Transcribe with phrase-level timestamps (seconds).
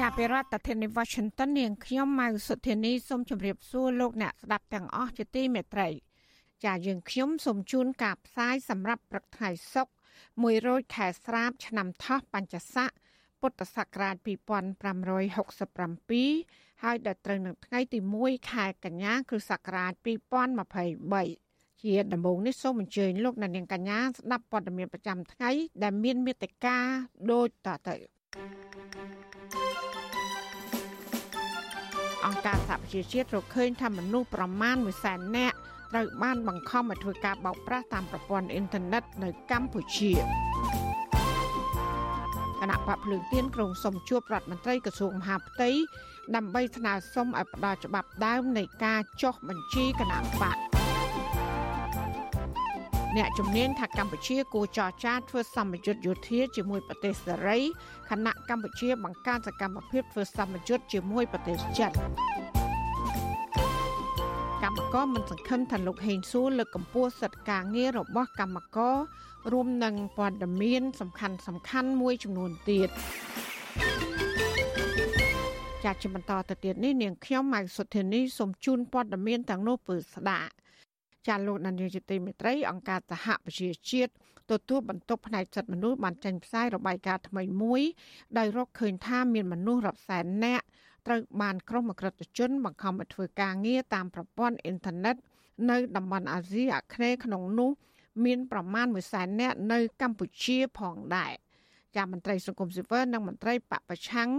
[0.00, 5.88] ចាប់ពីរដ្ឋធានី Washington នាងខ្ញុំម៉ៅសុធានីសូមជម្រាបសួរលោកអ្នកស្ដាប់ទាំងអស់ជាទីមេត្រី
[6.64, 9.92] ចាយើងខ្ញុំសូមជូនការផ្សាយសម្រាប់ព្រឹកថ្ងៃសុក្រ
[10.42, 12.90] 100ខែស្រាប ឆ្នាំថោះបัญចស័ក
[13.40, 19.92] ពុទ្ធសករាជ2567ហើយដល់ត្រូវនឹងថ្ងៃទី1ខែកញ្ញាគ្រិស្តសករាជ
[20.88, 25.50] 2023ជាដំបូងនេះសូមអញ្ជើញលោកអ្នកនាងកញ្ញាស្ដាប់ព័ត៌មានប្រចាំថ្ងៃ
[25.82, 26.76] ដែលមានមេត្តា
[27.32, 27.96] ដូចតទៅ
[32.26, 35.56] អង្គការសហប្រជាជាតិរកឃើញថាមនុស្សប្រមាណ1សែននាក់
[35.92, 40.22] ត្រូវបានបង្ខំឲ្យធ្វើការបោកប្រាស់តាមប្រព័ន្ធអ៊ីនធឺណិតនៅកម្ពុជាគ
[42.70, 45.70] ណៈបកភ្លើងទៀនក្រុងសុំជួបរដ្ឋមន្ត្រីក្រសួងមហាផ្ទៃ
[46.36, 50.71] ដើម្បីស្នើសុំឲ្យផ្ដល់ច្បាប់ដើមនៃការចុះបញ្ជីគណៈបក
[53.16, 57.58] អ្នកជំនាញថាកម្ពុជាគួរចរចាធ្វើសម្ពយុទ្ធយោធាជាមួយប្រទេសសេរី
[58.10, 61.92] ខណៈកម្ពុជាបង្កើនសកម្មភាពធ្វើសម្ពយុទ្ធជាមួយប្រទេសចិន
[64.62, 68.96] កម្មករមិនសង្ឃឹមថាលោកហេងសួរលើកកម្ពស់សិទ្ធិការងាររបស់កម្មករ
[69.52, 72.90] រួមនឹងព័ត៌មាន សំខាន់សំខាន់មួយចំនួនទៀត
[75.84, 80.52] ចាជាបន្តទៅទៀតនេះនាងខ្ញុំម៉ៅសុធានីសូមជូនព័ត៌មានទាំងនោះពឺស្ដាប់
[81.28, 84.12] ចាលោកនាយកទីមេត្រីអង្គការសហប្រជាជាតិ
[84.50, 87.82] ទទួលបន្ទុកផ្នែកសិទ្ធិមនុស្សបានចេញផ្សាយរបាយការណ៍ថ្មីមួយ
[88.38, 90.64] ដោយរកឃើញថាមានមនុស្សរាប់សែននាក់
[91.06, 95.16] ត្រូវបានក្រុមអក្រិតជនបង្ខំឲ្យធ្វើការងារតាមប្រព័ន្ធអ៊ីនធឺណិត
[95.70, 97.70] នៅតំបន់អាស៊ីអាគ្នេយ៍ក្នុងនោះ
[98.24, 101.32] មានប្រមាណ1សែននាក់នៅកម្ពុជាផងដែរ
[101.96, 104.30] ចាមន្ត្រីសង្គមស៊ីវិលនិងមន្ត្រីបពប្រឆាំង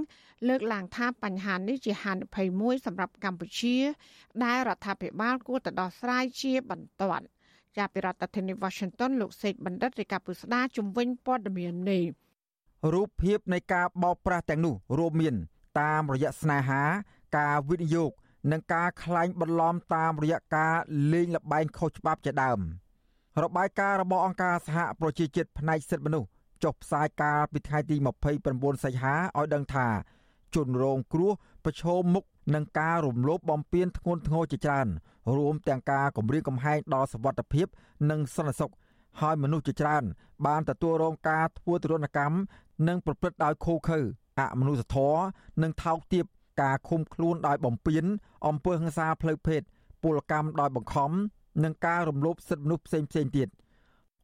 [0.48, 3.78] លើកឡើងថាបញ្ហានេះជាហានិភ័យមួយសម្រាប់កម្ពុជា
[4.44, 7.26] ដែលរដ្ឋាភិបាលគួរតែដោះស្រាយជាបន្ទាន់
[7.78, 12.04] ចាប់ពីរដ្ឋធានី Washington លោកសេកបណ្ឌិតរាជការពុស្ដាជំវិញព័ត៌មាននេះ
[12.94, 15.36] រូបភាពនៃការបោកប្រាស់ទាំងនោះរួមមាន
[15.82, 16.82] តាមរយៈស្នេហា
[17.38, 18.12] ការវិនិយោគ
[18.52, 20.76] និងការក្លែងបន្លំតាមរយៈការ
[21.14, 22.60] លេងល្បែងខុសច្បាប់ជាដើម
[23.44, 26.30] របាយការណ៍របស់អង្គការសហប្រជាជាតិផ្នែកសិទ្ធិមនុស្ស
[26.64, 27.96] ចុះផ្សាយកាលពីថ្ងៃទី
[28.40, 29.88] 29សីហាឲ្យដឹងថា
[30.56, 31.32] ជនរងគ្រោះ
[31.66, 32.24] ប្រឈមមុខ
[32.56, 34.88] នឹងការរំលោភបំពានធ្ងន់ធ្ងរជាច្រើន
[35.38, 37.68] រួមទាំងការគំរាមកំហែងដល់សវត្ថិភាព
[38.10, 38.72] និងសន្តិសុខ
[39.22, 40.04] ហើយមនុស្សជាច្រើន
[40.46, 42.38] បានទទួលរងការធ្វើទរណកម្ម
[42.88, 44.00] និងប្រព្រឹត្តដោយឃោឃៅ
[44.40, 45.22] អមនុស្សធម៌
[45.62, 46.26] និងថោកទាប
[46.62, 48.06] ការឃុំខ្លួនដោយបំពាន
[48.48, 49.62] អំពើហិង្សាផ្លូវភេទ
[50.04, 51.12] ពលកម្មដោយបង្ខំ
[51.64, 53.48] និងការរំលោភសិទ្ធិមនុស្សផ្សេងៗទៀត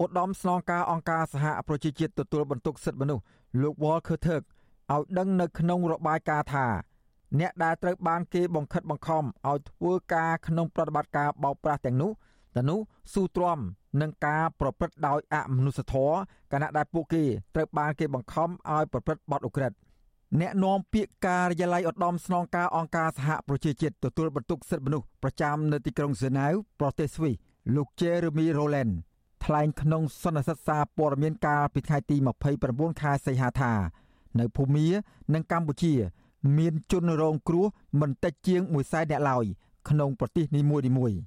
[0.04, 3.24] ឧត្តមស្នងការអង្គការសហប្រជាជាតិទទួលបន្ទុកសិទ្ធិមនុស្ស
[3.62, 4.44] លោក Walker Turk
[4.94, 6.66] ឲ្យដឹងនៅក្នុងរបាយការណ៍ថា
[7.40, 12.12] អ្នកដែលត្រូវបានគេបង្ខិតបង្ខំឲ្យធ្វើការក្នុងប្រតិបត្តិការបោកប្រាស់ទាំងនោះ
[12.56, 12.80] ទៅនោះ
[13.14, 13.60] ស៊ូទ្រាំ
[14.02, 16.16] នឹងការប្រព្រឹត្តដោយអមនុស្សធម៌
[16.52, 17.24] គណៈដែលពួកគេ
[17.56, 19.78] ត្រូវបានគេបង្ខំឲ្យប្រព្រឹត្តបទឧក្រិដ្ឋ
[20.40, 27.36] អ្នកនាំពាក្យការិយាល័យឧត្តមស្នងការអង្គការសហប្រជាជាតិទទួលបន្ទុកសិទ្ធិមនុស្សប្រចាំនៅទីក្រុងហ្សឺណែវប្រទេសស្វីស
[27.76, 28.94] លោក Jeremy Rowland
[29.46, 32.18] ថ្លែងក្នុងសន្និសីទសារព័ត៌មានកាលពីថ្ងៃទី
[32.60, 33.74] 29ខែសីហាថា
[34.40, 34.88] នៅភូមា
[35.34, 35.94] និងកម្ពុជា
[36.58, 37.66] មានជនរងគ្រោះ
[38.02, 39.46] មិនតិចជាង1សែននាក់ឡើយ
[39.90, 41.20] ក្នុងប្រទេសនីមួយៗ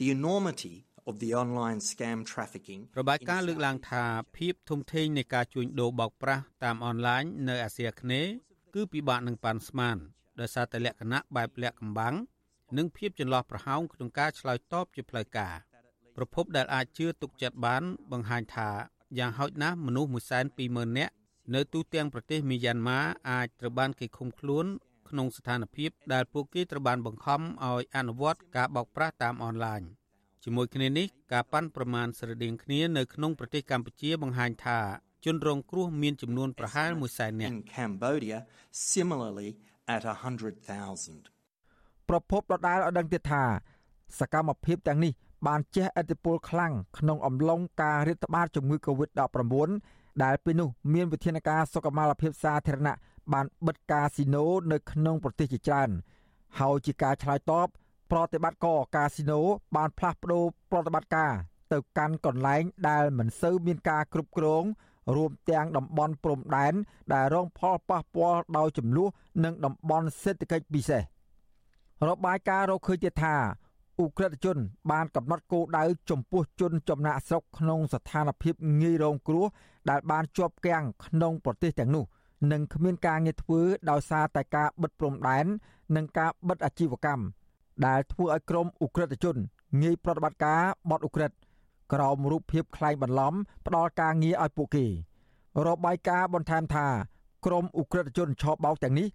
[0.00, 0.74] The enormity
[1.08, 4.04] of the online scam trafficking របាយការណ៍លើកឡើងថា
[4.36, 8.32] ភាពធំធេងនៃការជួញដូរបោកប្រាស់តាមអនឡាញនៅអាស៊ីអាគ្នេយ៍
[8.74, 9.96] គឺពិបាកនឹងប៉ាន់ស្មាន
[10.40, 12.14] ដោយសារតែលក្ខណៈបែបលាក់កំបាំង
[12.76, 15.54] និងភាពចន្លោះប្រហោងក្នុងការឆ្លើយតបជាផ្លូវការ
[16.16, 17.82] ប្រភពដែលអាចជឿទុកចិត្តបាន
[18.12, 18.70] បង្ហាញថា
[19.18, 20.10] យ៉ាងហោចណាស់មនុស្ស
[20.54, 21.12] 120,000នាក់
[21.54, 24.66] នៅទូទាំងប្រទេសមីយ៉ាន់ម៉ាអាចត្រូវបានគេឃុំខ្លួន
[25.08, 29.82] ក្នុងស្ថានភាពដែលពួកគេត្រូវបានបង្ខំឲ្យអនុវត្តការបោកប្រាស់តាមអនឡាញ
[30.44, 34.78] ជាមួយគ្នានេះការប៉ាន់ប្រមាណស្រដៀងគ្នានៅក្នុងប្រទេសកម្ពុជាបង្ហាញថា
[35.24, 38.38] ជនរងគ្រោះមានចំនួនប្រហែល1សែននាក់ in Cambodia
[38.90, 39.50] similarly
[39.94, 43.44] at 100,000ប្រពន្ធដដែលឲ្យដឹងទៀតថា
[44.18, 45.12] សកម្មភាពទាំងនេះ
[45.46, 49.70] បានជះឥទ្ធិពលខ្លាំងក្នុងអំឡុងការរាតត្បាតជំងឺ Covid-19
[50.22, 52.94] ដែលពេលនោះមានវិធានការសុខុមាលភាពសាធារណៈ
[53.32, 55.90] បានបិទកាស៊ីណូនៅក្នុងប្រទេសជាច្រើន
[56.60, 57.68] ហើយជាការឆ្លើយតប
[58.10, 59.40] ប្រតិបត្តិការកាស៊ីណូ
[59.76, 61.32] បានផ្លាស់ប្តូរប្រតិបត្តិការ
[61.72, 64.64] ទៅកាន់កន្លែងដែលមិនសូវមានការគ្រប់គ្រង
[65.16, 66.74] រួមទាំងតំបន់ព្រំដែន
[67.12, 69.08] ដែលរងផលប៉ះពាល់ដោយចំនួន
[69.44, 71.02] និងតំបន់សេដ្ឋកិច្ចពិសេស
[72.08, 73.36] របាយការណ៍រកឃើញទៀតថា
[73.98, 74.58] អ៊ុក្រិតជន
[74.90, 79.46] បានកំណត់គោលដៅចំពោះជនចំណាក់ស្រុកក្នុងស្ថានភាពងាយរងគ្រោះ
[79.90, 82.04] ដែលបានជាប់គាំងក្នុងប្រទេសទាំងនោះ
[82.52, 83.60] និងគ្មានការងារធ្វើ
[83.90, 85.46] ដោយសារតែការបិទព្រំដែន
[85.96, 87.24] និងការបិទអាជីវកម្ម
[87.86, 89.36] ដែលធ្វើឲ្យក្រមអ៊ុក្រិតជន
[89.82, 91.32] ងាយប្រតិបត្តិការបដអ៊ុក្រិត
[91.92, 93.34] ក្រមរូបភាពខ្លែងបន្លំ
[93.66, 94.86] ផ្ដាល់ការងារឲ្យពួកគេ
[95.66, 96.86] របាយការណ៍បន្ថែមថា
[97.46, 99.08] ក្រមអ៊ុក្រិតជនឆោបបោកទាំងនេះ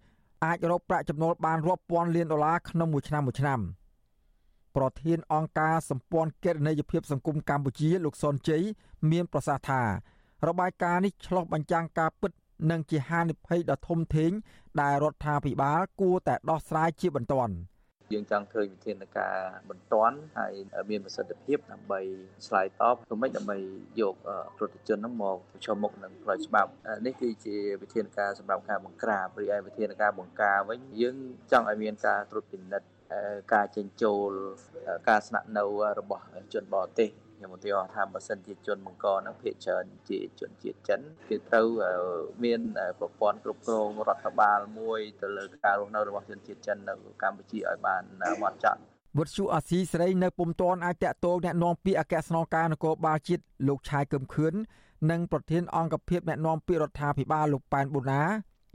[0.44, 3.60] អាចរកប្រាក់ចំណូលបានរាប់ពាន់លានដុល្លារក្នុងមួយឆ្នាំមួយឆ្នាំ។
[4.76, 8.62] ប្រធានអង្គការសម្ព័ន្ធគណនេយ្យភាពសង្គមកម្ពុជាលោកសុនជ័យ
[9.10, 9.82] មានប្រសាសន៍ថា
[10.48, 12.32] របាយការណ៍នេះឆ្លុះបញ្ចាំងការពិត
[12.70, 14.32] និងជាហានិភ័យដ៏ធំធេង
[14.80, 17.54] ដែលរដ្ឋាភិបាលគួរតែដោះស្រាយជាបន្ទាន់
[18.12, 19.36] យើងចង់ឃើញវិធានការ
[19.70, 20.52] បន្ទាន់ហើយ
[20.90, 22.00] មានប្រសិទ្ធភាពដើម្បី
[22.46, 23.58] ឆ្លើយតបទៅមិនដើម្បី
[24.00, 24.14] យក
[24.58, 26.70] ប្រតិជនហ្នឹងមកប្រឈមមុខនឹងផ្លូវច្បាប់
[27.06, 31.16] នេះគឺជាវិធានការសម្រាប់ការបង្ក្រាបឬឯវិធានការបង្ការវិញយើង
[31.52, 32.88] ចង់ឲ្យមានការត្រួតពិនិត្យ
[33.53, 34.29] ការចេញចូល
[35.09, 35.63] ការស្នាក់នៅ
[35.99, 36.23] របស់
[36.53, 40.99] ជនបរទេសខ្ញុំឧទាហរណ៍ថាបើសិនជាជនបង្កនឹងភាគច្រើនជាជនជាតិចិន
[41.29, 41.67] គេត្រូវ
[42.43, 42.59] មាន
[42.99, 48.03] ប្រព័ន្ធគ្រប់គ្រងរដ្ឋបាលមួយទៅលើការរស់នៅរបស់ជនជាតិចិននៅកម្ពុជាឲ្យបាន
[48.37, 48.79] ហ្មត់ចត់
[49.17, 54.53] វុទ្ធុអាស៊ីសេរីនៅពុំទាន់អាចតាក់ទងแนะនាំពាក្យអគ្គស្នងការនគរបាលជាតិលោកឆាយកឹមខឿន
[55.11, 58.21] និងប្រធានអង្គភិបแนะនាំពាក្យរដ្ឋាភិបាលលោកប៉ែនប៊ូណា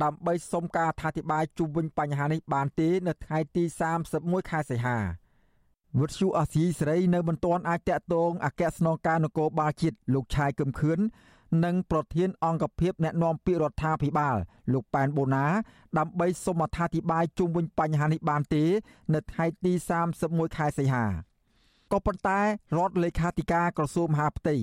[0.04, 3.64] ដើម្បីសុំការអធិប្បាយជុំវិញបញ្ហានេះបានទេនៅថ្ងៃទី
[4.08, 4.98] 31ខែសីហា
[6.00, 11.00] វិទ្យុអាស៊ីសេរីនៅមិនទាន់អាចតាក់ទងអគ្គស្នងការនគរបាលជាតិលោកឆាយកឹមខឿន
[11.66, 14.36] និងប្រធានអង្គភិបអ្នកណែនាំពាក្យរដ្ឋាភិបាល
[14.74, 15.46] លោកប៉ែនបូណា
[15.98, 18.64] ដើម្បីសូមអធិប្បាយជុំវិញបញ្ហានេះបានទេ
[19.14, 19.74] នៅថ្ងៃទី
[20.16, 21.06] 31ខែសីហា
[21.92, 22.40] ក៏ប៉ុន្តែ
[22.78, 24.56] រដ្ឋលេខាធិការក្រសួងមហាផ្ទៃ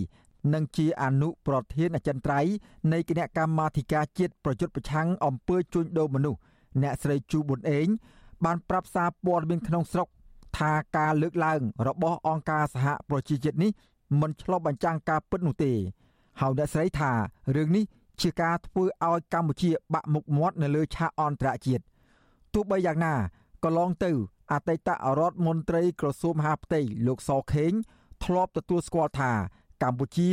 [0.53, 2.53] និងជាអនុប្រធានអចិន្ត្រៃយ៍
[2.93, 6.39] នៃគណៈកម្មាធិការជាតិប្រយុទ្ធប្រឆាំងអំពើជួញដូរមនុស្ស
[6.83, 7.87] អ្នកស្រីជូប៊ុនអេង
[8.45, 10.09] បានប្រាប់សារព័ត៌មានក្នុងស្រុក
[10.59, 13.71] ថាការលើកឡើងរបស់អង្គការសហប្រជាជាតិនេះ
[14.21, 15.73] មិនឆ្លុះបញ្ចាំងការពិតនោះទេ
[16.41, 17.13] ហើយអ្នកស្រីថា
[17.57, 17.85] រឿងនេះ
[18.21, 21.83] ជាការធ្វើឲ្យកម្ពុជាបាក់មុខមាត់នៅលើឆាកអន្តរជាតិ
[22.55, 23.15] ទោះបីយ៉ាងណា
[23.65, 24.11] ក៏ឡងទៅ
[24.53, 24.89] អតីត
[25.19, 27.73] រដ្ឋមន្ត្រីក្រសួងមហាផ្ទៃលោកសខេង
[28.25, 29.33] ធ្លាប់ទទួលស្គាល់ថា
[29.83, 30.31] កម្ពុជា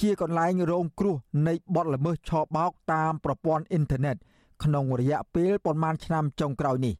[0.00, 1.16] ជាកន្លែងរងគ្រោះ
[1.46, 4.16] នៃបទល្មើសឆបោកតាមប្រព័ន្ធអ៊ីនធឺណិត
[4.64, 6.94] ក្នុងរយៈពេលប្រមាណឆ្នាំចុងក្រោយនេះ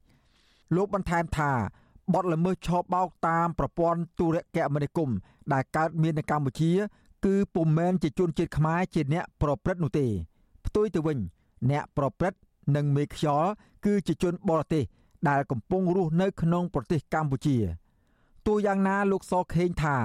[0.74, 1.52] លោកបន្ថែមថា
[2.14, 5.16] បទល្មើសឆបោកតាមប្រព័ន្ធទូរគមនាគមន៍
[5.52, 6.72] ដែលកើតមាននៅកម្ពុជា
[7.24, 10.06] គឺពុំមែនជាជនជាតិខ្មែរជាអ្នកប្រព្រឹត្តនោះទេ
[10.66, 11.18] ផ្ទុយទៅវិញ
[11.70, 12.38] អ្នកប្រព្រឹត្ត
[12.76, 13.48] និងមេខ្យល់
[13.84, 14.84] គឺជាជនបរទេស
[15.28, 17.56] ដែលកំពុងរស់នៅក្នុងប្រទេសកម្ពុជា
[18.46, 19.96] ទោះយ៉ាងណាលោកសខេងថា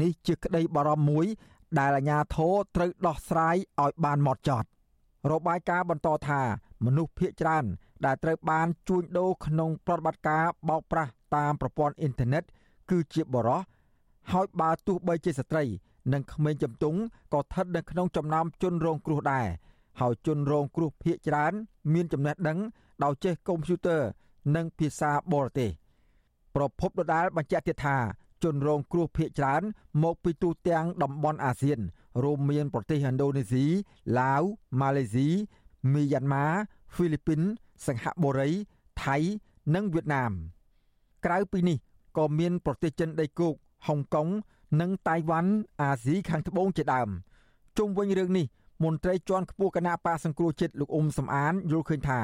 [0.00, 1.26] នេះជាក្តីបារម្ភមួយ
[1.78, 4.68] ដែលអាជ្ញាធរត្រូវដោះស្រាយឲ្យបានម៉ត់ចត់
[5.30, 6.40] របាយការណ៍បន្តថា
[6.84, 7.64] មនុស្សភៀសច្រើន
[8.04, 12.44] ដែលត្រូវបានជួញដូរក្នុងប្រតិបត្តិការបោកប្រាស់តាមប្រព័ន្ធអ៊ីនធឺណិត
[12.90, 13.60] គឺជាបរិស
[14.32, 15.64] ហើយបើទោះបីជាស្ត្រី
[16.12, 16.98] និងក្មេងជំទង់
[17.32, 19.46] ក៏ស្ថិតនៅក្នុងចំណោមជនរងគ្រោះដែរ
[20.00, 21.52] ហើយជនរងគ្រោះភៀសច្រើន
[21.92, 22.58] មានចំណេះដឹង
[23.04, 24.00] ដោយចេះកុំព្យូទ័រ
[24.56, 25.70] និងភាសាបរទេស
[26.54, 27.96] ប្រពន្ធដដាលបញ្ជាក់ទៀតថា
[28.44, 29.62] ជនរងគ្រោះភៀសច្រើន
[30.02, 31.80] មកពីទូទាំងតំបន់អាស៊ាន
[32.22, 33.64] រួមមានប្រទេសឥណ្ឌូនេស៊ី
[34.18, 34.42] ឡាវ
[34.80, 35.28] ម៉ាឡេស៊ី
[35.92, 36.46] មីយ៉ាន់ម៉ា
[36.94, 37.40] ហ្វីលីពីន
[37.86, 38.50] សិង្ហបុរី
[39.02, 39.16] ថៃ
[39.74, 40.32] និងវៀតណាម
[41.24, 41.78] ក្រៅពីនេះ
[42.16, 43.54] ក៏មានប្រទេសចិនដីគោក
[43.86, 44.28] ហុងកុង
[44.80, 47.08] និងតៃវ៉ាន់អាស៊ីខាងត្បូងជាដើម
[47.78, 48.46] ជុំវិញរឿងនេះ
[48.84, 52.20] មន្ត្រីជាន់ខ្ពស់គណៈបាសង្គ្រោះជាតិលោកអ៊ុំសំអានយល់ឃើញថា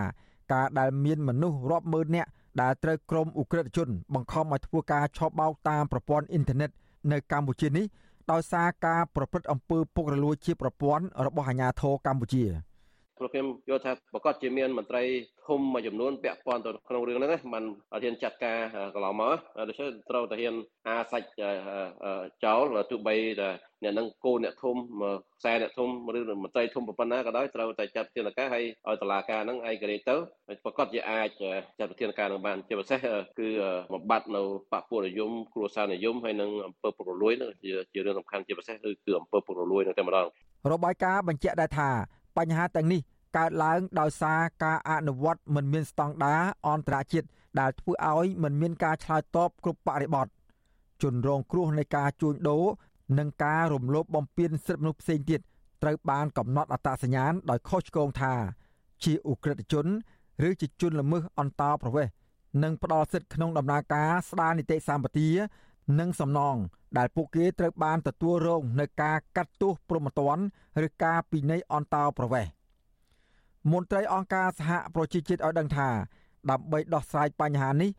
[0.53, 2.31] ការដែលមានមនុស្សរាប់ម៉ឺននាក់
[2.61, 6.71] ដែលត្រូវក្រុមអ ுக ្រិតជន បង្ខំឲ្យធ្វើការឆបោកតាមប្រព័ន្ធអ៊ីនធឺណិត
[7.13, 7.85] នៅកម្ពុជានេះ
[8.33, 12.45] ដោយសារការប្រព្រឹត្តអំពើពុករលួយជាប្រព័ន្ធរបស់អាជ្ញាធរកម្ពុជា។
[13.25, 15.03] ព្រោះខ្ញុំយល់ថាប្រកាសជាមានមន្ត្រី
[15.49, 18.59] ធំមួយចំនួនពាក់ព័ន្ធទៅក្នុងរឿងហ្នឹងណាมันហ៊ានចាត់ការ
[18.95, 19.37] កន្លងមក
[19.69, 20.55] ដូច្នេះត្រូវតែហ៊ាន
[20.87, 21.29] អាសាច់
[22.45, 23.49] ចោលទោះបីតែ
[23.83, 24.77] អ្នកនឹងគោអ្នកធំ
[25.39, 30.17] ខ្សែអ្នកធំឬមន្ត្រីធំប៉ុណ្ណាក៏ដោយត្រូវតែចាត់វិធានការឲ្យឲ្យតឡាការហ្នឹងឯករាជ្យទៅ
[30.65, 31.29] ប្រកាសជាអាច
[31.79, 32.99] ចាត់វិធានការនឹងបានជាពិសេស
[33.39, 33.49] គឺ
[33.93, 40.27] បំបត្តិនៅបពុរនិយមគ្រួសារនិយមហើយនឹងអំពើពុករលួយហ្នឹងជាជារឿងសំខាន់ជាពិសេសគឺគឺអំពើពុករលួយនឹងតែម្ដង
[40.73, 41.91] របាយការណ៍បញ្ជាក់ដែរថា
[42.39, 43.01] បញ្ហាទាំងនេះ
[43.37, 47.27] កើតឡើងដោយសារការអនុវត្តមិនមានស្តង់ដារអន្តរជាតិ
[47.61, 50.27] ដែលធ្វើឲ្យមិនមានការឆ្លើយតបគ្រប់បរិបទ
[51.03, 52.65] ជនរងគ្រោះនៃការជួញដូរ
[53.19, 55.41] និងការរំលោភបំពានសិទ្ធិមនុស្សផ្សេងទៀត
[55.83, 58.35] ត្រូវបានកំណត់អត្តសញ្ញាណដោយខុសឆ្គងថា
[59.05, 59.87] ជាអ ுக ្រិតជន
[60.49, 62.13] ឬជាជនល្មើសអន្តោប្រវេសន៍
[62.63, 65.29] និងផ្ដល់សិទ្ធិក្នុងដំណើរការស្ដារនីតិសម្បទា
[66.01, 66.57] និងសំណង
[66.99, 70.43] ដែលពួកគេត្រូវបានទទួលរងនៅការកាត់ទោសព្រហ្មទណ្ឌ
[70.87, 72.51] ឬការពិន័យអន្តោប្រវេសន៍
[73.71, 75.89] មន្ត្រីអង្គការសហប្រជាជាតិឲ្យដឹងថា
[76.51, 77.91] ដើម្បីដោះស្រាយបញ្ហានេះ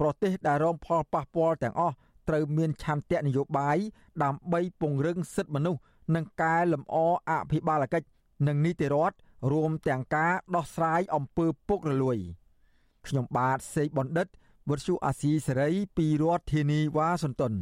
[0.00, 1.94] ប្រទេសដែលរងផលប៉ះពាល់ទាំងអស់
[2.28, 3.78] ត្រូវមានឆន្ទៈនយោបាយ
[4.22, 5.80] ដើម្បីពង្រឹងសិទ្ធិមនុស្ស
[6.14, 6.96] និងកែលម្អ
[7.30, 8.08] អភិបាលកិច្ច
[8.46, 9.16] និងនីតិរដ្ឋ
[9.52, 12.18] រួមទាំងការដោះស្រាយអំពើពុករលួយ
[13.06, 14.28] ខ្ញុំបាទសេកបណ្ឌិត
[14.68, 17.54] វុទ្ធុអាស៊ីសេរីពីរដ្ឋធានីវ៉ាស៊ីនតោន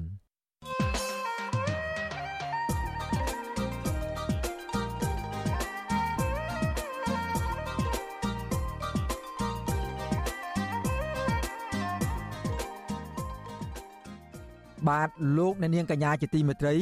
[14.87, 16.75] បាទលោកអ្នកនាងកញ្ញាជាទីមេត្រី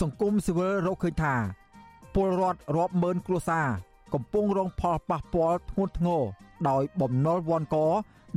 [0.00, 1.34] សង្គមស៊ីវិលរកឃើញថា
[2.14, 3.68] ពលរដ្ឋរាប់ម៉ឺនគ្រួសារ
[4.14, 6.22] កំពុងរងផលប៉ះពាល់ធ្ងន់ធ្ងរ
[6.68, 7.76] ដោយបំណុលវ៉ាន់ក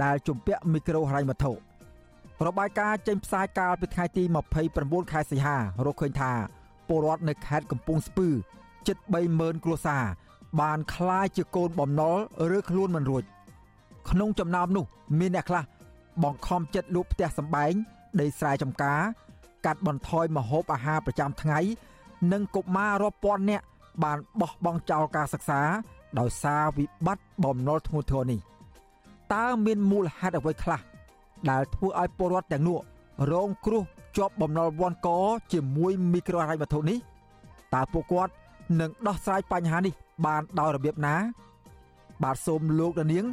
[0.03, 1.51] ដែលជំពាក់មីក្រូហិរញ្ញវត្ថុ
[2.45, 4.23] របាយការណ៍ចេញផ្សាយកាលពីថ្ងៃទី
[4.67, 6.31] 29ខែសីហារកឃើញថា
[6.87, 8.27] ពលរដ្ឋនៅខេត្តកំពង់ស្ពឺ
[8.87, 8.97] ជិត
[9.31, 10.03] 30000គ្រួសារ
[10.61, 12.17] បានคล้ายជាកូនបំណុល
[12.57, 13.23] ឬខ្លួនមិនរួច
[14.09, 14.85] ក្នុងចំណោមនោះ
[15.19, 15.63] មានអ្នកខ្លះ
[16.23, 17.73] បង្ខំចិត្តលូកផ្ទះសម្បែង
[18.20, 19.00] ដីស្រែចម្ការ
[19.66, 21.58] កាត់បន្ថយម្ហូបអាហារប្រចាំថ្ងៃ
[22.32, 23.64] និងកុមាររាប់ពាន់នាក់
[24.04, 25.60] បានបោះបង់ចោលការសិក្សា
[26.18, 28.40] ដោយសារវិបត្តិបំណុលធ្ងន់ធ្ងរនេះ
[29.34, 30.80] តើមានមូលហេតុអ្វីខ្លះ
[31.50, 32.78] ដែលធ្វើឲ្យពលរដ្ឋទាំងនោះ
[33.32, 33.82] រងគ្រោះ
[34.16, 35.08] ជាប់បំណុលវ័នក
[35.52, 36.98] ជាមួយមីក្រូហិរញ្ញវត្ថុនេះ
[37.74, 38.32] តើពួកគាត់
[38.80, 39.94] នឹងដោះស្រាយបញ្ហានេះ
[40.26, 41.14] បានដោយរបៀបណា
[42.22, 43.24] បាទសូមលោកនាង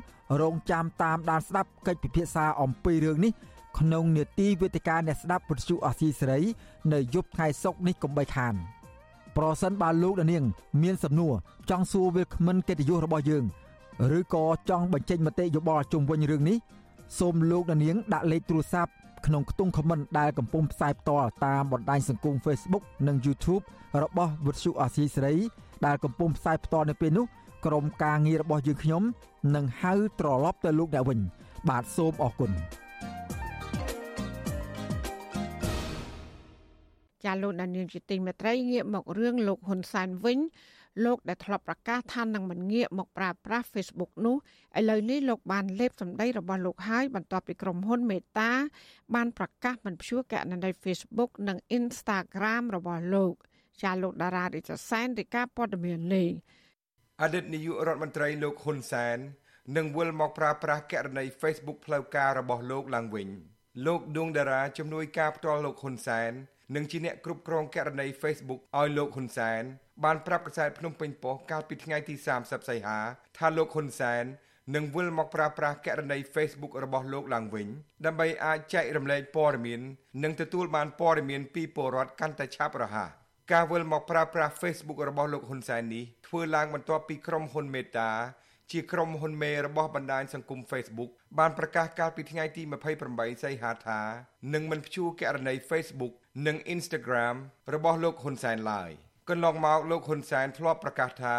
[0.42, 3.32] រងចាំតាមដានស្ដាប់កិច្ចពិភាក្សាអំពីរឿងនេះ
[3.80, 6.40] ក្នុងនេតិវេទិកាអ្នកស្ដាប់វិទ្យុអាស៊ីសេរី
[6.94, 8.54] នៅយប់ថ្ងៃសុក្រនេះកុំបីខាន
[9.38, 10.44] ប្រសិនបើលោកនាង
[10.84, 11.34] មានសំណួរ
[11.70, 13.44] ចង់សួរវាគ្មិនកិត្តិយសរបស់យើង
[14.18, 16.58] ឬក៏ចង់បញ្ចេញមតិយោបល់ជុំវិញរឿងនេះ
[17.20, 18.92] សូមលោកនាង ដាក់លេខទូរស័ព្ទ
[19.26, 23.64] ក្នុងខ្ទង់ comment ដែលកំពុងផ្សាយផ្ទាល់តាមបណ្ដាញសង្គម Facebook និង YouTube
[24.04, 25.36] របស់វិទ្យុអាស៊ីសេរី
[25.86, 27.26] ដែលកំពុងផ្សាយផ្ទាល់នៅពេលនេះ
[27.66, 29.04] ក្រុមការងាររបស់យើងខ្ញុំ
[29.56, 31.20] នឹងហៅត្រឡប់ទៅលោកអ្នកវិញ
[31.70, 32.54] បាទសូមអរគុណ
[37.26, 40.40] ចាលោកដានៀងជាទីមេត្រីងាកមករឿងលោកហ៊ុនសែនវិញ
[41.06, 44.36] លោកដែលធ្លាប់ប្រកាសថានឹងមិនងាកមកប្រើប្រាស់ Facebook នោះ
[44.80, 48.52] ឥឡូវនេះលោកបានលេបសម្ដីរបស់លោកហើយបន្ទាប់ពីក្រុមហ៊ុនមេតា
[49.16, 53.34] បានប្រកាសមិនព្យួរកណន័យ Facebook និង Instagram របស់លោក
[53.84, 56.32] ចាលោកតារារិទ្ធសែនរាយការណ៍ព័ត៌មានលេង
[57.22, 59.18] អតីតនាយករដ្ឋមន្ត្រីលោកហ៊ុនសែន
[59.78, 63.28] នឹងវិលមកប្រើប្រាស់កណន័យ Facebook ផ្លូវការរបស់លោកឡើងវិញ
[63.86, 66.32] លោកដួងតារាជំនួយការផ្ទាល់លោកហ៊ុនសែន
[66.76, 69.64] និងជាអ្នកគ្រប់គ្រងករណី Facebook ឲ្យលោកហ៊ុនសែន
[70.04, 73.00] បានប្រាប់កាសែតភ្នំពេញប៉ុស្តិ៍កាលពីថ្ងៃទី30សីហា
[73.38, 74.24] ថាលោកហ៊ុនសែន
[74.76, 77.68] នឹងវិលមកប្រើប្រាស់ករណី Facebook របស់លោកឡើងវិញ
[78.06, 79.82] ដើម្បីអាចចែករំលែកព័ត៌មាន
[80.24, 83.10] និងទទួលបានព័ត៌មានពីពលរដ្ឋកាន់តែឆាប់រហ័ស
[83.52, 88.12] ការវិលមកប្រើប្រាស់ Facebook របស់លោកហ៊ុនសែននេះធ្វើឡើងបន្ទាប់ពីក្រុមហ៊ុនមេតា
[88.72, 92.64] ជាក្រុមហ៊ុនមេរបស់បណ្ដាញសង្គម Facebook បានប្រកាសកាលពីថ្ងៃទី
[93.04, 94.02] 28សីហាថា
[94.54, 96.14] នឹងមិនព្យួរករណី Facebook
[96.48, 97.36] និង Instagram
[97.74, 98.92] របស់លោកហ៊ុនសែនឡើយ
[99.30, 101.38] កន្លងមកលោកហ៊ុនសែនធ្លាប់ប្រកាសថា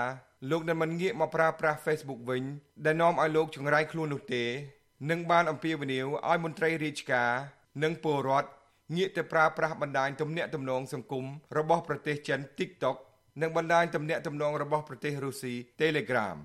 [0.51, 2.43] លោកនឹងមិនងាកមកប្រើប្រាស់ Facebook វិញ
[2.85, 4.45] ដែលនាំឲ្យលោកចង្រៃខ្លួននោះទេ
[5.11, 7.31] នឹងបានអំពាវនាវឲ្យមន្ត្រីរាជការ
[7.83, 8.49] និងពលរដ្ឋ
[8.97, 11.25] ងាកទៅប្រើប្រាស់បណ្ដាញទំនាក់ទំនងសង្គម
[11.59, 12.97] របស់ប្រទេសចិន TikTok
[13.43, 16.39] និងបណ្ដាញទំនាក់ទំនងរបស់ប្រទេសរុស្ស៊ី Telegram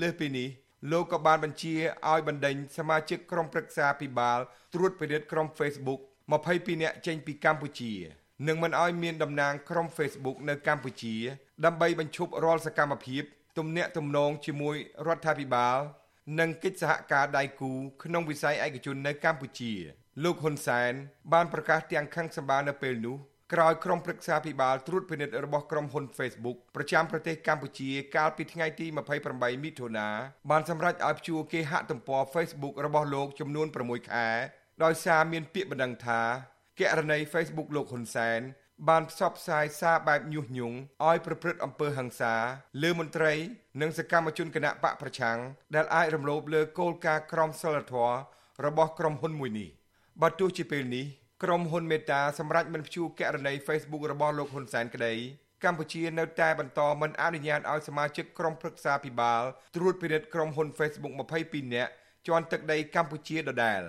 [0.00, 0.48] លើសពីនេះ
[0.90, 1.74] លោកក៏បានបញ្ជា
[2.10, 4.38] ឲ្យបណ្ដេញសមាជិកក្រុមប្រឹក្សាពិបាល
[4.74, 6.00] ត្រួតពិនិត្យក្រុម Facebook
[6.42, 7.92] 22នាក់ចេញពីកម្ពុជា
[8.46, 11.16] និងមិនឲ្យមានតំណាងក្រុម Facebook នៅកម្ពុជា
[11.64, 13.22] ដើម្បីបញ្ឈប់រាល់សកម្មភាព
[13.58, 14.76] ទំនាក់ទំនងជាមួយ
[15.06, 15.78] រដ្ឋាភិបាល
[16.40, 19.72] និងកិច្ចសហការដៃគូក្នុងវិស័យឯកជននៅកម្ពុជា
[20.24, 20.92] លោកហ៊ុនសែន
[21.32, 23.16] បានប្រកាសទាំងខឹងសម្បារនៅពេលនោះ
[23.54, 28.86] ក្រោយក្រុមប្រឹក្សាភិបាលត្រួតពិនិត្យរបស់ក្រុមហ៊ុន Facebook ប្រចាំប្រទេសកម្ពុជាកាលពីថ្ងៃទី
[29.24, 30.08] 28មិថុនា
[30.50, 34.28] បានសម្រេចឲ្យព្យួរគេហទំព័រ Facebook របស់លោកចំនួន6ខែ
[34.84, 36.20] ដោយសារមានពាក្យបណ្ដឹងថា
[36.80, 38.40] ករណី Facebook លោកហ៊ុនសែន
[38.88, 40.76] បានផ្សព្វផ្សាយសារបែបញុះញង់
[41.08, 42.34] ឲ្យប្រព្រឹត្តអំពើហិង្សា
[42.82, 43.32] លើមន្ត្រី
[43.80, 45.38] និងសកម្មជនគណៈបកប្រឆាំង
[45.74, 48.14] ដែលអាចរំលោភលើគោលការណ៍ក្រមសីលធម៌
[48.64, 49.68] របស់ក្រុមហ៊ុនមួយនេះ
[50.22, 51.06] បើទោះជាពេលនេះ
[51.42, 55.14] ក្រុមហ៊ុនមេតាសម្រាប់មិនព្យួរករណី Facebook របស់លោកហ៊ុនសែនក្តី
[55.64, 59.42] កម្ពុជានៅតែបន្តមិនអនុញ្ញាតឲ្យសមាជិកក្រុមប្រឹក្សាពិបាល
[59.76, 61.92] ត្រួតពិនិត្យក្រុមហ៊ុន Facebook 22នាក់
[62.26, 63.82] ជាន់ទឹកដីកម្ពុជាដដែល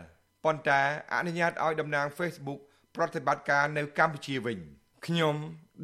[0.45, 0.81] ប៉ុន្តែ
[1.13, 2.59] អនុញ្ញាតឲ្យតំណាង Facebook
[2.95, 4.57] ប្រតិបត្តិការនៅកម្ពុជាវិញ
[5.05, 5.35] ខ្ញុំ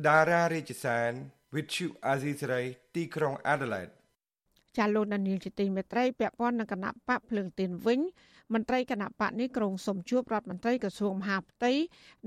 [0.07, 1.12] ដារ៉ារាជសែន
[1.53, 3.93] With you Azisari ទីក្រុង Adelaide
[4.77, 8.00] ចាលោកដានីលជាទីមេត្រីពាក់ព័ន្ធនឹងគណៈបកភ្លើងទៀនវិញ
[8.54, 11.72] មន្ត្រីគណៈបកនេះក្រុងសុំជួបរដ្ឋមន្ត្រីក្រសួងមហាផ្ទៃ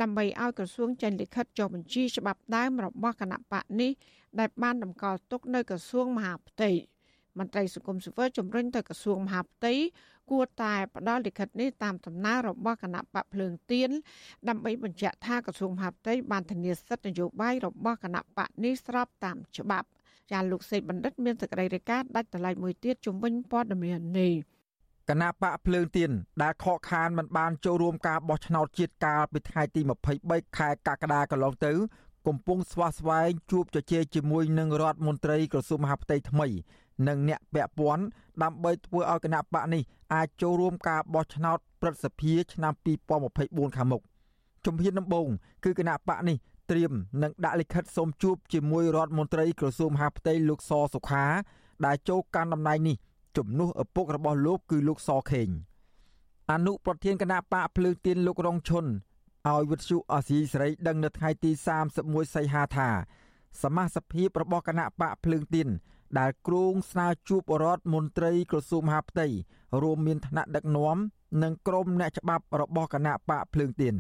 [0.03, 3.93] ដើម្បីឲ្យក្រសួងចេញលិខិតចុះបញ្ជីច្បាប់ដើមរបស់គណៈបកនេះ
[4.41, 6.71] ដែលបានតម្កល់ទុកនៅក្រសួងមហាផ្ទៃ
[7.39, 9.75] មន្ត្រីសង្គមស៊ីវិលជំរុញទៅក្រសួងមហាផ្ទៃ
[10.31, 13.91] គួរតែផ្ដល់លិខិតនេះតាមដំណើររបស់គណៈបកភ្លើងទៀន
[14.49, 19.89] ដើម្បីបញ្ជាក់ថាក្រសួងមហាផ្ទៃបានធានាសិទ្ធិនយោបាយរបស់គណៈបកនេះស្របតាមច្បាប់
[20.33, 24.58] ចាលោកសេកបណ្ឌិតមានសេចក្តីរាយការណ៍ដាច់ដライមួយទៀតជំវិញព័ត៌មាននេះ
[25.09, 26.11] គណៈបកភ្លើងទៀន
[26.43, 29.81] ដែលខកខានមិនបានចូលរួមការបោះឆ្នោតជាតិកាលពីថ្ងៃទី
[30.21, 31.73] 23ខែកក្កដាកន្លងទៅ
[32.27, 36.47] កំពុងស្វាស្វែងជួបជជែកជាមួយនឹងរដ្ឋមន្ត្រីក្រសួងមហាផ្ទៃថ្មី
[37.09, 38.05] និងអ្នកពាក់ព័ន្ធ
[38.43, 39.83] ដើម្បីធ្វើឲ្យគណៈបកនេះ
[40.15, 42.73] អាចចូលរួមការបោះឆ្នោតព្រឹទ្ធសភាឆ្នាំ
[43.25, 44.03] 2024ខាងមុខ
[44.67, 45.29] ជំហានដំបូង
[45.65, 46.37] គឺគណៈបកនេះ
[46.71, 51.25] ត្រៀមនឹងដាក់លិខិតសូមជួបជាមួយរដ្ឋមន្ត្រីក្រសួងមហាផ្ទៃលោកសសុខា
[51.87, 52.97] ដែលចូលកាន់តំណែងនេះ
[53.37, 55.49] ជំនួសឪពុករបស់លោកគឺលោកសខេង
[56.53, 58.87] អនុប្រធានគណៈបកភ្លើងទៀនលោករងឈុន
[59.49, 61.51] ឲ្យវិទ្យុអាស៊ីសេរីដឹងនៅថ្ងៃទី
[61.93, 62.89] 31សីហាថា
[63.63, 65.69] សមាជិកភាពរបស់គណៈបកភ្លើងទៀន
[66.19, 69.27] ដែលគ្រោងស្នើជួបរដ្ឋមន្ត្រីក្រសួងមហាផ្ទៃ
[69.83, 70.97] រួមមានថ្នាក់ដឹកនាំ
[71.43, 73.95] និងក្រុមអ្នកច្បាប់របស់គណៈបកភ្លើងទៀន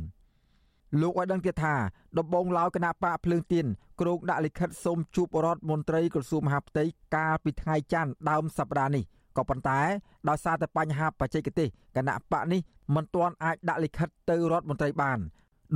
[1.00, 1.74] លោកឲ្យដឹងទៀតថា
[2.18, 3.66] ដំបងឡើយគណៈបកភ្លើងទៀន
[4.00, 9.04] គ្រោងដាក់លិខិតសូមជួបរដ្ឋមន្ត្រីក្រសួងមហាផ្ទៃកាលពីថ្ងៃច័ន្ទដើមសប្តាហ៍នេះ
[9.38, 9.80] ក៏ប៉ុន្តែ
[10.28, 12.60] ដោយសារតែបញ្ហាបច្ចេកទេសគណៈបកនេះ
[12.94, 15.18] មិនទាន់អាចដាក់លិខិតទៅរដ្ឋមន្ត្រីបាន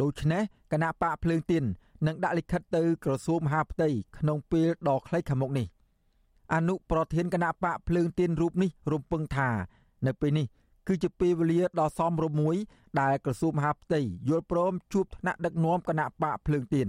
[0.00, 0.42] ដូច្នេះ
[0.72, 1.64] គណៈបកភ្លើងទៀន
[2.06, 3.88] នឹងដាក់លិខិតទៅក្រសួងមហាផ្ទៃ
[4.18, 5.66] ក្នុងពេលដ៏ខ្លីខាងមុខនេះ
[6.54, 9.48] អនុប្រធានគណៈបកភ្លើងទៀនរូបនេះរំពឹងថា
[10.06, 10.46] នៅពេលនេះ
[10.88, 12.56] គឺជាពេលវេលាដ៏សមរម្យមួយ
[13.00, 16.88] ដែលក្រសួងមហាផ្ទៃយល់ព្រមជួបថ្នាក់ដឹកនាំគណៈបកភ្លើងទៀន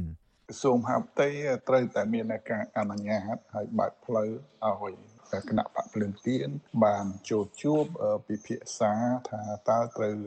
[0.50, 1.28] ក្រសួងមហាផ្ទៃ
[1.68, 4.30] ត្រូវតែមានការអនុញ្ញាតឲ្យបើកផ្លូវ
[4.68, 5.13] ឲ្យ
[5.50, 6.50] គណៈបកភ្លើងទៀន
[6.84, 7.84] បានចូលជួប
[8.28, 8.94] ពិភាក្សា
[9.30, 10.18] ថាតើត្រូវ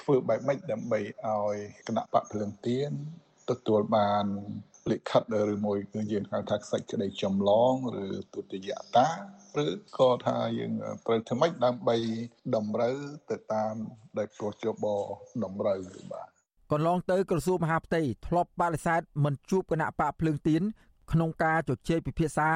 [0.00, 1.56] ធ្វើបែបម៉េចដើម្បីឲ្យ
[1.88, 2.90] គណៈបកភ្លើងទៀន
[3.50, 4.24] ទទួលបាន
[4.90, 7.74] លិខិតឬមួយគឺយើងហៅថាសេចក្តីចម្លង
[8.04, 9.08] ឬទុតិយតា
[9.64, 9.66] ឬ
[9.98, 10.72] ក៏ថាយើង
[11.06, 11.96] ត្រូវធ្វើម៉េចដើម្បី
[12.56, 12.96] តម្រូវ
[13.30, 13.74] ទៅតាម
[14.18, 14.86] ដែលកោះជប
[15.44, 15.80] តម្រូវ
[16.12, 16.28] បាទ
[16.72, 20.62] កន្លងទៅក្រសួងមហាផ្ទៃធ្លាប់បដិសេធមិនជួបគណៈបកភ្លើងទៀន
[21.12, 22.50] ក្នុងការជជែកពិភាក្សា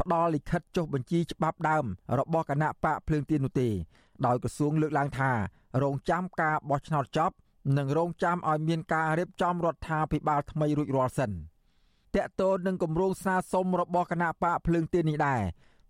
[0.00, 1.84] ផ្ដល់លិខិតចុះបញ្ជីច្បាប់ដើម
[2.18, 3.68] របស់គណៈបកភ្លើងទៀននោះទេ
[4.26, 5.30] ដោយក្រសួងលើកឡើងថា
[5.82, 7.34] រងចាំការបោះឆ្នោតចប់
[7.78, 15.42] និងរងចាំឲ្យមានការរៀបចំរដ្ឋាភិបាលថ្មីរួចរាល់សិនតកតូននឹងគម្រោងស្នើសុំរបស់គណៈបកភ្លើងទៀននេះដែរ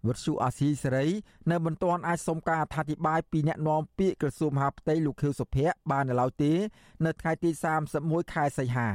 [0.06, 1.06] វត្តសុអាស៊ីសេរី
[1.50, 6.52] នៅមិនទាន់អាចសុំការអធិប្បាយពីអ្នកនាំពាក្យក្រសួងមហាផ្ទៃលោកខៀវសុភ័ក្របាននៅឡើយទេ
[7.04, 7.50] នៅថ្ងៃទី
[7.92, 8.88] 31ខែសីហា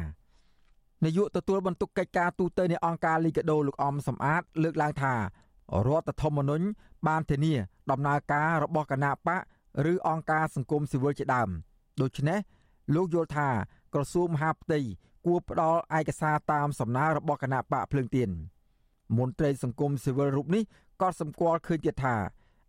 [1.06, 5.14] នាយកទទួលបន្ទុកកិច្ចការទូតនៃអង្គការលីកាដូលោកអំសំអាត លើកឡើងថា
[5.88, 6.66] រដ្ឋធម្មនុញ្ញ
[7.08, 7.54] បានធានា
[7.92, 9.42] ដំណើរការរបស់គណៈបក
[9.92, 11.50] ឬអង្គការសង្គមស៊ីវិលជាដើម
[12.02, 12.40] ដូច្នេះ
[12.96, 13.50] លោកយល់ថា
[13.94, 14.80] ក្រសួងមហាផ្ទៃ
[15.26, 18.30] គួរផ្ដល់ឯកសារតាមសំណើរបស់គណៈបកភ្លើងទៀន
[19.18, 20.64] មន្ត្រីសង្គមស៊ីវិលរូបនេះ
[21.02, 22.16] ក៏សម្គាល់ឃើញទៀតថា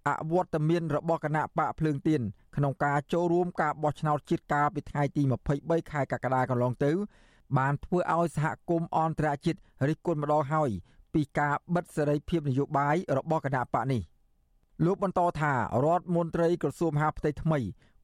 [0.08, 2.20] អវត្តមានរបស់គណៈបកភ្លើងទៀន
[2.56, 5.22] ក្នុងការចូលរួមការបោះឆ្នោតជាតិកាលពីថ្ងៃទី
[5.56, 6.92] 23ខែកក្កដាកន្លងទៅ
[7.58, 10.70] បានធ្វើឲ្យសហគមន៍អន្តរជាតិរិះគន់ម្ដងហើយ
[11.14, 14.02] ពីការបិទសេរីភាពនយោបាយរបស់គណៈបកនេះ
[14.84, 15.52] លោកបន្តថា
[15.84, 17.58] រដ្ឋមន្ត្រីក្រសួងមហាផ្ទៃថ្មី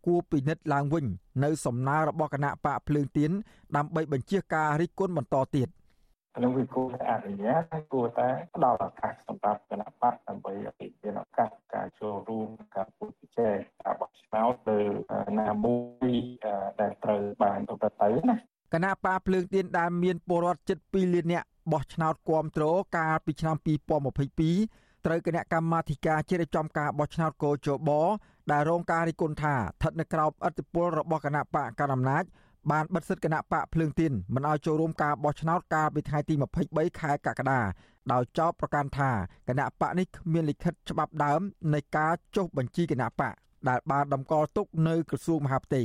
[0.06, 1.06] គួរពិនិត្យឡើងវិញ
[1.44, 3.30] នៅសំណើរបស់គណៈបកភ្លើងទៀន
[3.76, 5.68] ដើម្បីបញ្ជាការរិះគន់បន្តទៀត
[6.42, 14.80] នឹងវាគួរតែអនុញ្ញាតហើយគួរតែផ្ដល់ឱកាសសម្រាប់គណៈបកដើម្បីឲ្យមានឱកាសការចូលរួមការពុទ្ធជែកការបោះឆ្នោតលើ
[15.40, 16.12] ណាមួយ
[16.80, 18.36] ដែលត្រូវបានប្រព្រឹត្តទៅណា
[18.72, 22.64] គណៈបកភ្លើងទៀនដែលមានពលរដ្ឋជិត2លាននាក់បោះឆ្នោតគាំទ្រ
[22.96, 23.56] កាលពីឆ្នាំ
[24.30, 27.90] 2022ត្រូវគណៈកម្មាធិការជ្រៀបចំការបោះឆ្នោតកោជប
[28.52, 32.24] ដែលរងការរិះគន់ថាស្ថិតនៅក្រោមឥទ្ធិពលរបស់គណៈបកកណ្ដាលអំណាច
[32.70, 36.34] បានបិទសិទ្ធិគណៈបកភ្លើងទៀនមិនឲ្យចូលរួមការបោះឆ្នោតកាលពីថ្ងៃទី
[36.66, 37.60] 23ខែកក្កដា
[38.12, 39.10] ដោយចោទប្រកាន់ថា
[39.48, 41.40] គណៈបកនេះគ្មានលិខិតច្បាប់ដើម
[41.74, 43.34] នៃការចុះបញ្ជីគណៈបក
[43.68, 45.82] ដែលបានតម្កល់ទុកនៅក្រសួងមហាផ្ទៃ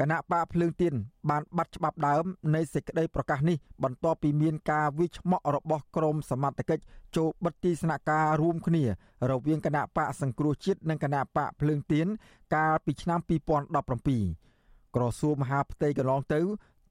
[0.00, 0.94] គណៈបកភ្លើងទៀន
[1.30, 2.24] បានបាត់ច្បាប់ដើម
[2.54, 6.82] នៃសេចក្តីប្រកាសនេះបន្ទាប់ពីមានការវិឆ្មក់របស់ក្រមសមត្ថកិច្ច
[7.16, 8.84] ចូលបិទទីស្នាក់ការរួមគ្នា
[9.30, 12.06] រវាងគណៈបកសង្គ្រោះជាតិនិងគណៈបកភ្លើងទៀន
[12.54, 16.40] កាលពីឆ្នាំ2017ក្រសួងមហាផ្ទៃកន្លងទៅ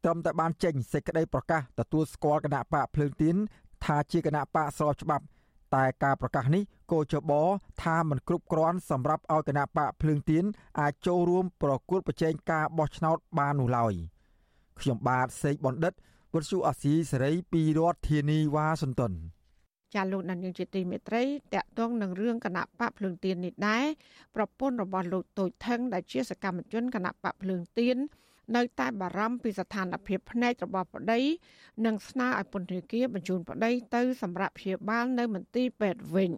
[0.04, 3.36] ត្រឹមតែបានចេញសេចក្តីប្រកាសទទួលស្គាល់គណៈបកភ្លើងទៀន
[3.86, 5.26] ថាជាគណៈបកស្របច្បាប់
[5.76, 7.32] តែការប្រកាសនេះកោចប
[7.84, 10.44] ថាมันគ្រប់គ្រាន់សម្រាប់ឲ្យគណៈបកភ្លើងទៀន
[10.80, 13.94] អាចចូលរួមប្រគល់ប្រជែងការបោះឆ្នោតបាននោះឡើយ
[14.80, 15.94] ខ្ញុំបាទសេកបណ្ឌិត
[16.34, 19.14] វុទ្ធុអាស៊ីសេរីពីរដ្ឋធានីវ៉ាស៊ីនតោន
[19.96, 23.86] ចាលោកនាងជាទីមេត្រីតកតងនឹងរឿងគណៈបកភ្លើងទៀននេះដែរ
[24.36, 27.98] ប្រពន្ធរបស់លោកតូចថងដែលជាសកម្មជនគណៈបកភ្លើងទៀន
[28.56, 31.20] នៅតែបារម្ភពីស្ថានភាពភ្នែករបស់ប្តី
[31.86, 36.32] និងស្នើឲ្យពន្ធនាគារបញ្ជូនប្តីទៅសម្រាប់ព្យាបាលនៅមន្ទីរពេទ្យវិញ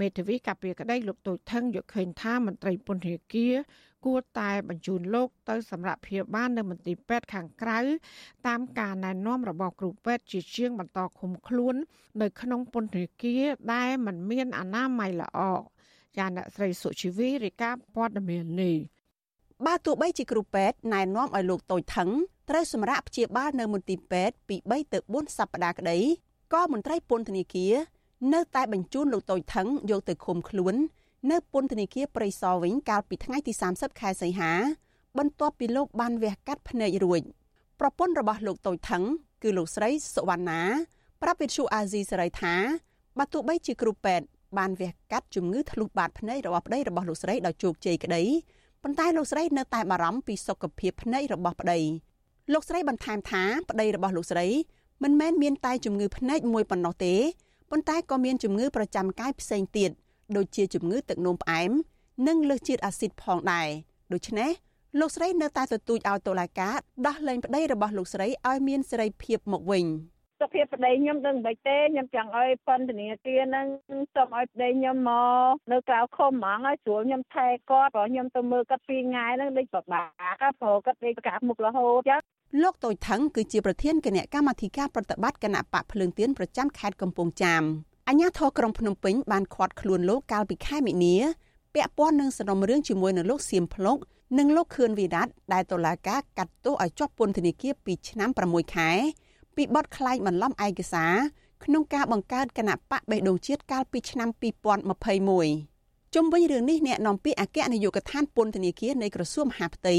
[0.00, 3.54] មេធាវីកាពីក្តីលោកតូចថងយកឃើញថាមន្ត្រីពន្ធនាគារ
[4.06, 7.78] គួរតែបញ្ជូនលោកទៅសម្រាប់ព្យាបាលនៅមន្ទីរពេទ្យខាងក្រៅ
[8.46, 11.74] តាមការណែនាំរបស់គ្រូពេទ្យជាជាងបន្តឃុំខ្លួន
[12.22, 13.44] នៅក្នុងពន្ធនាគារ
[13.74, 15.40] ដែលមិនមានអនាម័យល្អ
[16.16, 18.76] ចាអ្នកស្រីសុជីវីរាយការណ៍ព័ត៌មាននេះ
[19.66, 22.10] បើទោះបីជាគ្រូពេទ្យណែនាំឲ្យលោកតូចថង
[22.50, 25.98] ត្រូវសម្រាប់ព្យាបាលនៅមន្ទីរពេទ្យពី3ទៅ4សប្តាហ៍ក្តី
[26.52, 27.74] ក៏មន្ត្រីពន្ធនាគារ
[28.34, 30.74] នៅតែបញ្ជូនលោកតូចថងយកទៅឃុំខ្លួន
[31.30, 34.52] នៅពន្ធនាគារព្រៃសរវិញកាលពីថ្ងៃទី30ខែសីហា
[35.18, 37.22] បន្ទាប់ពីលោកបានវះកាត់ភ្នែករួច
[37.80, 39.02] ប្រពន្ធរបស់លោកតូចថង
[39.42, 40.62] គឺលោកស្រីសុវណ្ណា
[41.22, 42.54] ប្រាប់វិទ្យុអាស៊ីសេរីថា
[43.18, 44.26] បើទោះបីជាគ្រូពេទ្យ
[44.58, 48.22] បានវះកាត់ជំងឺធ្លុះបាតភ្នែករបស់ប្តីរបស់លោកស្រីដោយជោគជ័យក្តី
[48.82, 51.80] ប៉ុន្តែលោកស្រីនៅតែបារម្ភពីសុខភាពភ្នែករបស់ប្តី
[52.52, 54.46] លោកស្រីបន្ថែមថាប្តីរបស់លោកស្រី
[55.02, 57.14] មិនមែនមានតែជំងឺភ្នែកមួយប៉ុណ្ណោះទេ
[57.70, 59.90] ប៉ុន្តែក៏មានជំងឺប្រចាំកាយផ្សេងទៀត
[60.36, 61.70] ដូចជាជំងឺទឹកនោមផ្អែម
[62.26, 63.68] និងលើសជាតិអាស៊ីតផងដែរ
[64.12, 64.50] ដូច្នេះ
[65.00, 66.74] លោកស្រីនៅតែទទូចឲ្យតុលាការ
[67.06, 69.84] ដោះលែងប្តីរបស់លោកស្រីឲ្យមានសេរីភាពមកវិញ
[70.40, 73.66] សុខភាពប្តីខ្ញុំដឹងមិនទេខ្ញុំចង់ឲ្យពន្ធនាគារហ្នឹង
[74.14, 75.12] សូមឲ្យប្តីខ្ញុំម
[75.50, 80.02] កនៅក្រៅឃុំហ្មងឲ្យស្រួលខ្ញុំថែគាត់ព្រោះខ្ញុំទៅមើលគាត់ពីថ្ងៃហ្នឹងដូចពិបា
[80.42, 82.20] កព្រោះគាត់ដេកប្រកាសមុខរហូតចឹង
[82.62, 87.62] លោកតូចថងគឺជាប្រធានគណៈកម្មាធិការប្រតិបត្តិគណៈបកភ្លើងទៀនប្រចាំខេត្តកំពង់ចាម
[88.08, 91.16] អាជ្ញាធរក្រុងភ្នំពេញបានឃាត់ខ្លួនលោកកាលពីខែមិនិនា
[91.74, 93.96] ពាក់ព័ន្ធនឹងសំណុំរឿងជាមួយនឹងលោកសៀមភ្លុក
[94.38, 98.90] និងលោកខឿនវិរៈដែលតុលាការកាត់ទោសឲ្យជាប់ពន្ធនាគារ2ឆ្នាំ6ខែ
[99.58, 101.14] ពីបទក្លែងបន្លំឯកសារ
[101.64, 104.28] ក្នុងការបង្កើតគណៈបកបេះដូងជាតិកាលពីឆ្នាំ
[105.36, 109.96] 2021ជុំវិញរឿងនេះអ្នកនាំពាក្យអគ្គនាយកដ្ឋានពន្ធនាគារនៃក្រសួងមហាផ្ទៃ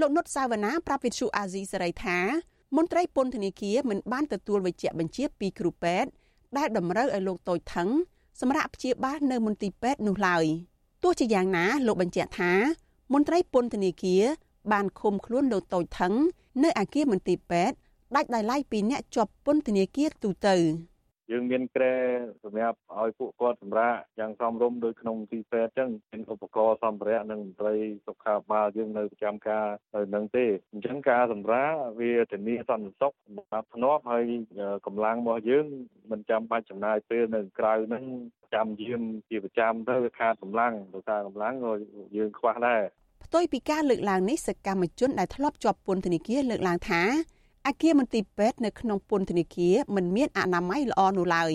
[0.00, 2.18] លោកនុតសាវណ្ណាប្រាប់វិទ្យុអាស៊ីសេរីថា
[2.76, 6.10] មន្ត្រីពន្ធនាគារមិនបានទទួលវិជ្ជាបញ្ជាពីគ្រូពេទ្យ
[6.56, 7.88] ដែលតម្រូវឲ្យលោកតូចថង
[8.40, 10.44] សម្រាប់ព្យាបាលនៅមន្ទីរពេទ្យនោះឡើយ
[11.02, 12.52] ទោះជាយ៉ាងណាលោកបញ្ជាក់ថា
[13.12, 14.24] មន្ត្រីពន្ធនាគារ
[14.72, 16.14] បានឃុំខ្លួនលោកតូចថង
[16.64, 17.76] នៅអគារមន្ទីរពេទ្យ
[18.16, 20.56] ដាច់ដោយឡែកពីអ្នកជាប់ពន្ធនាគារទូទៅ
[21.32, 21.94] យើងមានក្រែ
[22.44, 27.74] សម្រាប់ឲ្យពួកគាត់សម្រាប់យ៉ាងសមរម្យដូចក្នុងទីពេទ្យអញ្ចឹងមានឧបករណ៍សម្ភារៈនិងមន្ត្រី
[28.06, 34.24] សុខាភិបាលយើងនៅប្រចាំការនៅនឹងទេអញ្ចឹងការសម្រាប់វាធានាសន្តិសុខសម្រាប់ធ្នាប់ហើយ
[34.86, 35.66] កម្លាំងរបស់យើង
[36.10, 38.04] មិនចាំបាច់ចំណាយពេលនៅក្រៅហ្នឹង
[38.54, 41.72] ចាំយាមជាប្រចាំទៅវាខាតកម្លាំងដោយសារកម្លាំងក៏
[42.16, 42.82] យើងខ្វះដែរ
[43.24, 47.02] ផ្ទុយពីការលើកឡើងនេះសកម្មជនដែលធ្លាប់ជាប់ពន្ធនាគារលើកឡើងថា
[47.66, 51.52] អគារមន្ទីរពេទ្យនៅក្នុងពន្ធនាគារមិនមានអនាម័យល្អនោះឡើយ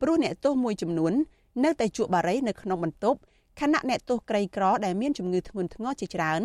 [0.00, 1.12] ព្រោះអ្នកទោសមួយចំនួន
[1.64, 3.18] នៅតែជួបបារីនៅក្នុងបន្ទប់
[3.60, 6.42] ខណៈអ្នកទោសក្រីក្រដែលមានជំងឺធ្ងន់ធ្ងរជាច្រើន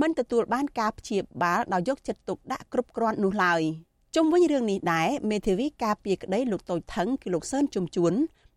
[0.00, 3.62] មិនទទួលបានការព្យាបាលដោយយកចិត្តទុកដាក់គ្រប់គ្រាន់នោះឡើយ
[4.14, 8.12] ជុំវិញរឿងនេះដែរមេធាវីការពារក្តីលោកតូចថងគឺលោកសឿនជំជួន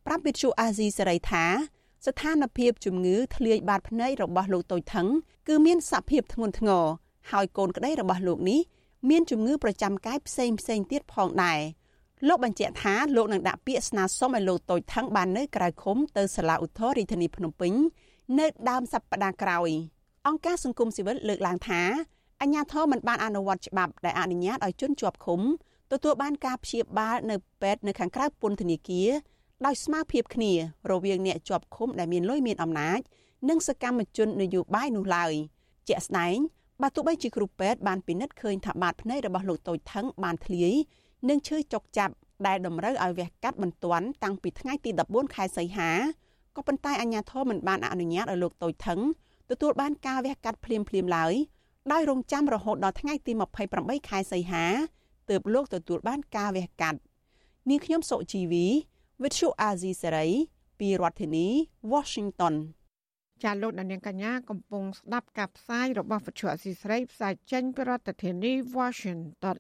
[0.06, 1.46] ប្រាប់វិទ្យុអាស៊ីសេរីថា
[2.06, 5.08] ស្ថានភាពជំងឺធ្លាយបាតភ្នែករបស់លោកតូចថង
[5.48, 6.86] គឺមានសភាពធ្ងន់ធ្ងរ
[7.32, 8.60] ហើយកូនក្តីរបស់លោកនេះ
[9.10, 11.60] មានជំងឺប្រចាំកាយផ្សេងផ្សេងទៀតផងដែរ
[12.28, 17.74] លោកបញ្ជាក់ថាលោកនឹងដាក់ពាក្យស្នើសុំឲ្យលោកតូចថងបាននៅក្រៅឃុំទៅសាលាឧទ្ធររាជធានីភ្នំពេញ
[18.40, 19.70] នៅដើមសប្តាហ៍ក្រោយ
[20.28, 21.82] អង្គការសង្គមស៊ីវិលលើកឡើងថា
[22.42, 25.42] អញ្ញាធមមិនបានអនុវត្តច្បាប់ដែលអនុញ្ញាតឲ្យជនជាប់ឃុំ
[25.92, 29.10] ទទួលបានការព្យាបាលនៅពេទ្យនៅខាងក្រៅពន្ធនាគារ
[29.66, 30.52] ដោយស្មើភាពគ្នា
[30.92, 33.00] រវាងអ្នកជាប់ឃុំដែលមានលុយមានអំណាច
[33.50, 35.34] និងសកម្មជននយោបាយនោះឡើយ
[35.88, 36.38] ជាក់ស្ដែង
[36.82, 40.74] បើទោះបីជាគ្រូពេទ្យបានពិនិត្យឃើញថាបាតភ្នែករបស់លោកតូចថងបានធ្លាយ
[41.30, 42.14] និងឈឺចុកចាប់
[42.48, 45.90] ដែលតម្រូវឲ្យវះកាត់បន្ទាន់តាំងពីថ្ងៃទី14ខែសីហា
[46.56, 49.00] ក៏ប៉ុន្តែអាជ្ញាធរមិនបានអនុញ្ញាតឲ្យលោកតូចថង
[49.50, 51.34] ទទួលបានការវះកាត់ភ្លាមភ្លាមឡើយ
[51.92, 53.32] ដោយរងចាំរហូតដល់ថ្ងៃទី
[53.70, 54.66] 28ខែសីហា
[55.30, 57.00] ទើបលោកទទួលបានការវះកាត់
[57.70, 58.66] នាងខ្ញុំសុជីវី
[59.22, 60.30] With Shu Azizi Serai
[60.80, 61.48] ពីរដ្ឋធានី
[61.92, 62.56] Washington
[63.44, 69.58] ចាលោកដានៀងកញ្ញាកំពុងស្ដាប់ការផ្សាយរបស់វិទ្យុអសីស្រីផ្សាយចេញពីរដ្ឋធានី Washington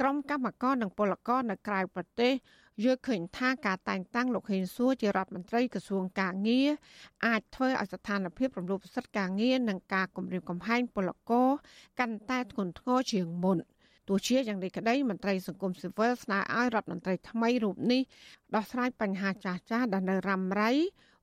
[0.00, 2.32] ក្រុមកម្មការនិងពលករនៅក្រៅប្រទេស
[2.84, 6.68] យល់ឃើញថាការតែងតាំងលោកហេងសួរជារដ្ឋមន្ត្រីក្រសួងកាងារ
[7.26, 11.48] អាចធ្វើឲ្យស្ថានភាពរំលោភសិទ្ធិការងារនិងការគំរាមកំហែងពលករ
[12.00, 13.58] កាន់តែធ្ងន់ធ្ងរជាងមុន
[14.08, 18.02] ទោះជាយ៉ាងនេះក្តីមន្ត្រីសង្គមស៊ីវិលស្នើឲ្យរដ្ឋមន្ត្រីថ្មីរូបនេះ
[18.54, 20.72] ដោះស្រាយបញ្ហាចាស់ៗដែលនៅរ៉ាំរ៉ៃ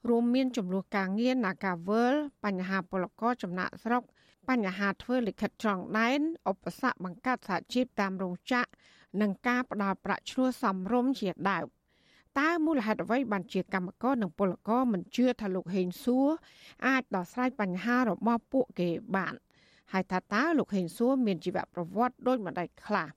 [0.08, 2.14] រួមមានចំនួនការងារនាការវើល
[2.46, 4.04] បញ្ហាពលករចំណាក់ស្រុក
[4.50, 6.20] បញ្ហាធ្វើលិខិតចងដែន
[6.52, 8.70] ឧបសគ្គបង្កើតសហជីពតាមរោងចក្រ
[9.22, 11.66] និងការផ្ដល់ប្រាក់ឈ្នួលសមរម្យជាដើម
[12.40, 16.30] តើមូលហេតុអ្វីបានជាកម្មករនិងពលករមិនជឿថាលោកហេងសួរ
[16.88, 19.34] អាចដោះស្រាយបញ្ហារបស់ពួកគេបាន
[19.92, 23.08] ហើយថាតើលោកហេងសួរមានជីវប្រវត្តិដូចម្ដេចខ្លះ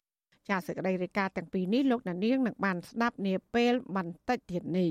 [0.48, 4.90] ចាសសេចក្តីរាយការណ៍ទាំងពីរនេះលោកនាងនឹងបានស្ដាប់នាពេលបន្តិចទៀតនេះ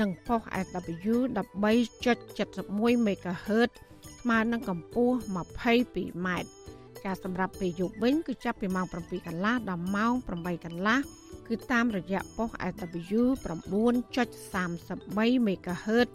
[0.00, 3.70] និងប៉ុស SW 13.71 MHz
[4.20, 6.28] ស្មើនឹងកម្ពស់ 22m
[7.04, 10.98] ចាសម្រាប់ពេលយប់វិញគឺចាប់ពីម៉ោង7កន្លះដល់ម៉ោង8កន្លះ
[11.48, 16.08] គឺតាមរយៈប៉ុស SW 9.33 MHz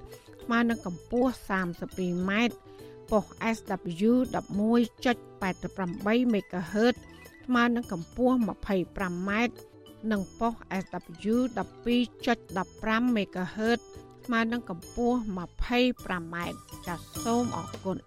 [0.44, 2.32] ស្មើនឹងកម្ពស់ 32m
[3.12, 6.96] ប៉ុស SW 11.88 MHz
[7.46, 9.32] ស្មើនឹងកម្ពស់ 25m
[10.12, 13.80] និងប៉ុស SW 12.15 MHz
[14.26, 16.36] ស្មើនឹងកម្ពស់ 25m
[16.88, 17.98] ចាសសូមអរគុណ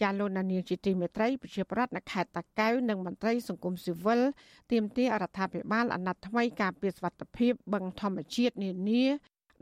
[0.00, 4.20] ចាលោកនានីជាទីមេត្រីប្រជាប្រដ្ឋនៅខេត្តតាកែវនិងមន្ត្រីសង្គមស៊ីវិល
[4.72, 9.04] ទាមទាររដ្ឋាភិបាលអាណត្តិថ្មីការពារសុខភាពបឹងធម្មជាតិនានា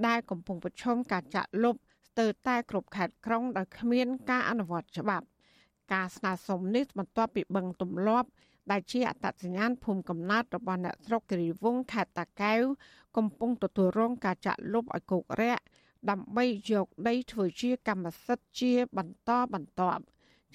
[0.07, 1.75] ដែលកំពុងប្រឈមការចាក់លុប
[2.09, 5.27] ស្ទើរតែគ្រប់ខេត្តក្រុងដោយគ្មានការអនុវត្តច្បាប់
[5.93, 8.29] ការស្នើសុំនេះបន្ទាប់ពីបឹងទម្លាប់
[8.71, 12.63] ដែលជាអត្តសញ្ញាណភូមិកំណើតរបស់អ្នកស្រុកគិរីវង្សខេត្តតាកែវ
[13.17, 15.63] កំពុងទទួលរងការចាក់លុបឲ្យគោករាក់
[16.11, 20.03] ដើម្បីយកដីធ្វើជាកម្មសិទ្ធិជាបន្តបន្ទាប់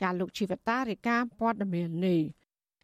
[0.01, 2.21] ចាលោកជីវតារាយការណ៍ព័ត៌មាននេះ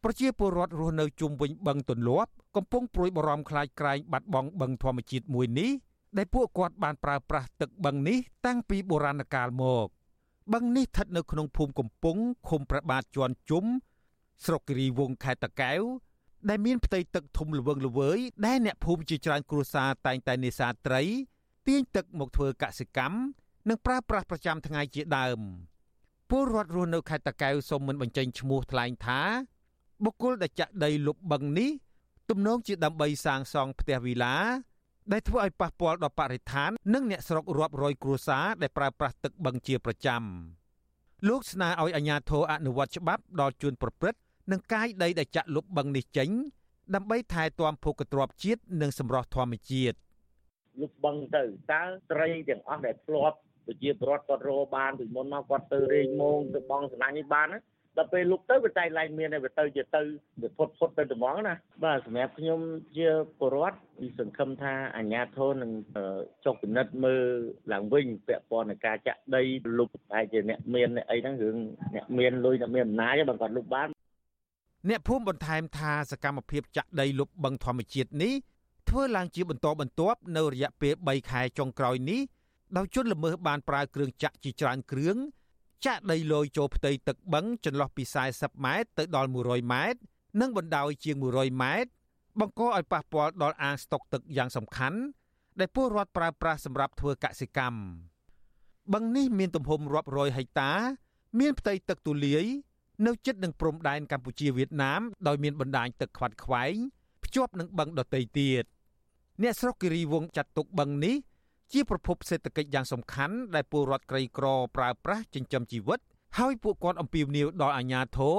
[0.04, 5.70] ប្រជាពលរដ្ឋរស់នៅជុំវិញបឹងទន្លាប់កំពុងព្រួយបារម្ភខ្លាចក្រែងបាត់បង់បឹងធម្មជាតិមួយនេះ
[6.16, 9.86] ដែលពួកគាត់បានប្រើប្រាស់ទឹកបឹងនេះតាំងពីបុរាណកាលមក
[10.52, 13.64] បឹងនេះស្ថិតនៅក្នុងភូមិកំពង់ឃុំព្រះបាទជាន់ជុំ
[14.44, 15.82] ស្រុកគិរីវង្សខេត្តតាកែវ
[16.48, 21.02] ដែលមានផ្ទៃទឹកធំល្វឹងល្វើយដែលអ្នកភូមិជាច្រើនគ្រួសារតែងតែនេសាទត្រី
[21.66, 23.16] ទាញទឹកមកធ្វើកសិកម្ម
[23.68, 25.40] និងប្រើប្រាស់ប្រចាំថ្ងៃជាដើម
[26.30, 29.20] ពលរដ្ឋរស់នៅខេត្តតាកែវសូមមិនបញ្ចេញឈ្មោះថ្លែងថា
[30.04, 31.70] បុគ្គលដែលចាក់ដីលុបបឹងនេះ
[32.30, 34.36] ទំនងជាដើម្បីសាងសង់ផ្ទះវីឡា
[35.12, 40.22] ដែលធ្វើឲ្យប៉ះពាល់ដល់បរិស្ថាន និងអ្នកស្រុករាប់រយគ្រួសារដែលប្រើប្រាស់ទឹកបឹងជាប្រចាំ
[41.28, 44.20] លោកស្នើឲ្យអាជ្ញាធរអនុវត្តច្បាប់ដល់ជួនប្រព្រឹត្ត
[44.52, 46.28] និងកាយដីដែលចាក់លុបបឹងនេះចេញ
[46.94, 49.96] ដើម្បីថែទាំភូកទ្របជាតិនិងសម្រស់ធម្មជាតិ
[50.80, 51.42] លុបបឹងទៅ
[51.72, 57.58] តើត្រីទាំងអស់ដែលធ្លាប់ប្រជាពលរដ្ឋគាត់រកបានពីមុនមកគាត់ទៅរេងមងទៅបងសំណាញ់នេះបានណា
[57.96, 60.02] ដល់ពេលលុបទៅវាតែឡើងមានតែវាទៅជាទៅ
[60.42, 62.60] វាផុតផុតទៅត្មងណាបាទសម្រាប់ខ្ញុំ
[62.96, 65.70] ជាពលរដ្ឋវិសង្ឃឹមថាអាជ្ញាធរនឹង
[66.44, 67.24] ចុះពិនិត្យមើល
[67.72, 69.42] ឡើងវិញពាក់ព័ន្ធនឹងការចាក់ដី
[69.78, 71.56] លុបហើយជាអ្នកមានអីហ្នឹងរឿង
[71.94, 73.88] អ្នកមានលុយអ្នកមានអំណាចបើគាត់លុបបាន
[74.88, 78.34] អ្នកភូមិបន្ថែមថាសកម្មភាពចាក់ដីលុបបឹងធម្មជាតិនេះ
[78.88, 82.20] ធ្វើឡើងជាបន្តបន្ទាប់នៅរយៈពេល3ខែចុងក្រោយនេះ
[82.76, 85.16] ដោយជនល្មើសបានប្រើគ្រឿងចាក់ជាច្រើនគ្រឿង
[85.86, 90.00] ចាក់ដីលយចូលផ្ទៃទឹកបឹងចន្លោះពី40ម៉ែត្រទៅដល់100ម៉ែត្រ
[90.40, 91.90] និងបណ្ដោយជាង100ម៉ែត្រ
[92.40, 94.98] បង្កឲ្យប៉ះពាល់ដល់អាងស្តុកទឹកយ៉ាងសំខាន់
[95.60, 97.80] ដែលពលរដ្ឋប្រើប្រាស់សម្រាប់ធ្វើកសិកម្ម
[98.92, 100.72] បឹងនេះមានទំហំរាប់រយហិកតា
[101.40, 102.44] មានផ្ទៃទឹកទូលាយ
[103.06, 106.74] នៅជិតនឹងព្រំដែនកម្ពុជាវៀតណាមដោយមានបណ្ដាញទឹកខ្វាត់ខ្វែង
[107.24, 108.64] ភ្ជាប់នឹងបឹងដទៃទៀត
[109.42, 111.16] អ្នកស្រុកគិរីវងចាត់ទុកបឹងនេះ
[111.72, 115.98] ជាប្រភពសេដ្ឋកិច្ចយ៉ាងសំខាន់ដែលពលរដ្ឋក្រីក្រប្រើប្រាស់ចិញ្ចឹមជីវិត
[116.38, 118.38] ហើយពួកគាត់អំពាវនាវដល់អាជ្ញាធរ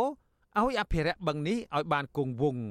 [0.60, 2.66] ឲ្យអភិរក្សបឹងនេះឲ្យបានគង់វង្ស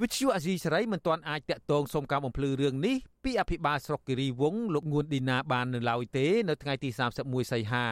[0.00, 7.86] វិទ្យុអាស៊ីសេរីមិនទាន់អាចតាក់ទងសុំការបំភ្លឺរឿងនេះពីអភិបាលស្រុកគិរីវង្សលោកងួនឌីណាបាននៅឡើយទេ នៅថ្ងៃទី31សីហា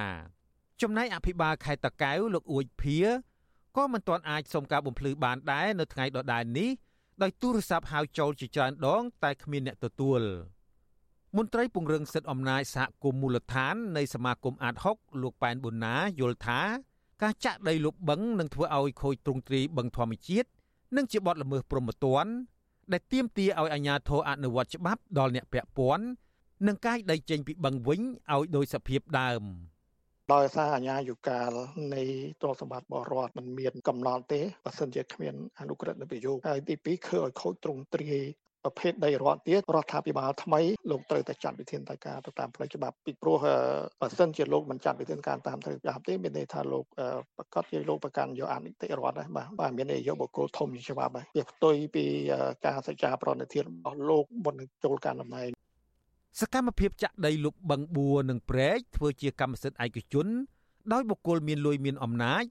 [0.83, 2.99] ចំណែកអភិបាលខេត្តតាកែវលោកអួយភា
[3.77, 6.71] ក៏មិនទាន់អាចសុំការបំភ្លឺបានដែរនៅថ្ងៃដដែលនេះ
[7.23, 10.23] ដោយទូរស័ព្ទហៅចូលជាច្រើនដង តែគ្មានអ្នកទទួល។
[11.37, 16.61] មន្ត្រីពង្រឹងសិទ្ធិអំណាចសហគមន៍មូលដ្ឋាននៃសមាគមអាត6លោកប៉ែនប៊ុនណាយល់ថា
[17.23, 20.49] ការចាក់ដីលុបបឹងនឹងធ្វើឲ្យខូចទ្រង់ទ្រាយបឹងធម្មជាតិ
[20.97, 22.33] និងជាបទល្មើសព្រហ្មទណ្ឌ
[22.93, 26.05] ដែលទាមទារឲ្យអាជ្ញាធរអនុវត្តច្បាប់ដល់អ្នកពាក់ព័ន្ធ
[26.67, 29.43] និងកាយដីចេញពីបឹងវិញឲ្យដោយសភាពដើម
[30.35, 31.53] ដោយសារអាញាយុកាល
[31.95, 32.03] នៃ
[32.43, 38.23] ទ្រព្យសម្បត្តិបរដ្ឋมันមានកំណត់ទេបើសិនជាគ្មានអនុក្រឹត្យនៃប្រយោគហើយទី2គឺឲ្យខូចទ្រង់ទ្រាយ
[38.65, 43.37] ប្រភេទដីរដ្ឋទៀតរដ្ឋាភិបាលថ្មីលោកត្រូវតែចាត់វិធានការទៅតាមផ្លូវច្បាប់ពីព្រោះ
[44.01, 46.85] បើសិនជាលោកមិនចាត់វិធានការតាមផ្លូវច្បាប់ទេមានន័យថាលោក
[47.37, 52.05] ប្រកាសជាលោកប្រកាន់យកអនិតិរដ្ឋដែរបាទបាទមានន័យយកបុគ្គលធំជាច្បាប់ហើយវាផ្ទុយពី
[52.65, 55.49] ការសច្ចាប្រណិធានរបស់លោកមុននឹងចូលការតំណែង
[56.41, 60.27] សកម្មភាពចាក់ដីលុបបឹងបួរនិងព្រែកធ្វើជាកម្មសិទ្ធិឯកជន
[60.93, 62.45] ដោយបុគ្គលមានលុយមានអំណាច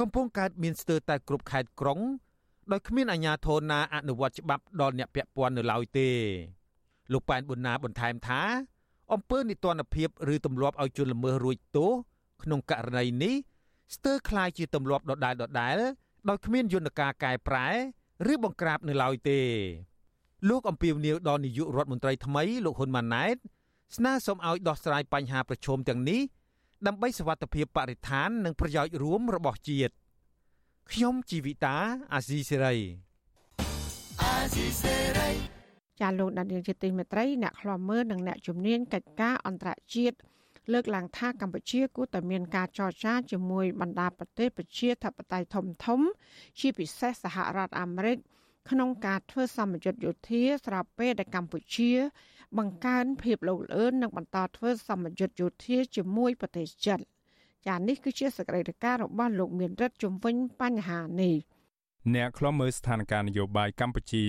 [0.00, 2.00] កំពុងកើតមានស្ទើរតែគ្រប់ខេត្តក្រុង
[2.71, 6.09] ដោយគ្មានអាជ្ញាធរណាអនុវត្តច្បាប់ដល់អ្នកពាក់ព័ន្ធនៅឡើយទេ
[7.11, 8.41] លោកប៉ែនប៊ុនណាបន្ថែមថា
[9.13, 11.91] អំពើនីតិរដ្ឋភាពឬទម្លាប់ឲ្យជនល្មើសរួចទោស
[12.43, 13.35] ក្នុងករណីនេះ
[13.95, 15.77] ស្ទើរคล้ายជាទម្លាប់ដដែលដដែល
[16.29, 17.67] ដោយគ្មានយន្តការកែប្រែ
[18.31, 19.41] ឬបង្ក្រាបនៅឡើយទេ
[20.49, 23.35] លោកអំពីវនីវដល់នាយករដ្ឋមន្ត្រីថ្មីលោកហ៊ុនម៉ាណែត
[23.95, 26.21] ស្នើសុំឲ្យដោះស្រាយបញ្ហាប្រឈមទាំងនេះ
[26.87, 29.93] ដើម្បីសវត្ថិភាពបរិស្ថាន និងប្រយោជន៍រួមរបស់ជាតិ
[30.92, 31.76] ខ្ញុំជីវិតា
[32.14, 32.74] អាស៊ីសេរី
[34.22, 35.30] អាស៊ីសេរី
[36.00, 40.16] ចាលោកដានៀងជាទីមេត្រីអ្នកខ្លាំមើលនិងអ្នកជំនាញកិច្ចការអន្តរជាតិ
[40.72, 46.00] លើកឡើងថាកម្ពុជាគួរតែមានការចរចាជាមួយបណ្ដាប្រទេសប្រជាធិបតេយ្យធំធំ
[46.58, 48.18] ជាពិសេសសហរដ្ឋអាមេរិក
[48.70, 51.92] ក្នុងការធ្វើសម្ពយុទ្ធយោធាស្របពេលដែលកម្ពុជា
[52.58, 57.00] បង្កើនភាពលោភលឿននិងបន្តធ្វើសម្ពយុទ្ធយោធាជាមួយប្រទេសចិន
[57.66, 61.36] ចា៎នេះគឺជាសកម្មភាពរបស់លោកមានរិទ្ធជំវិញបញ្ហានេះ។
[62.14, 64.24] អ្នកខ្លំមើលស្ថានភាពនយោបាយកម្ពុជា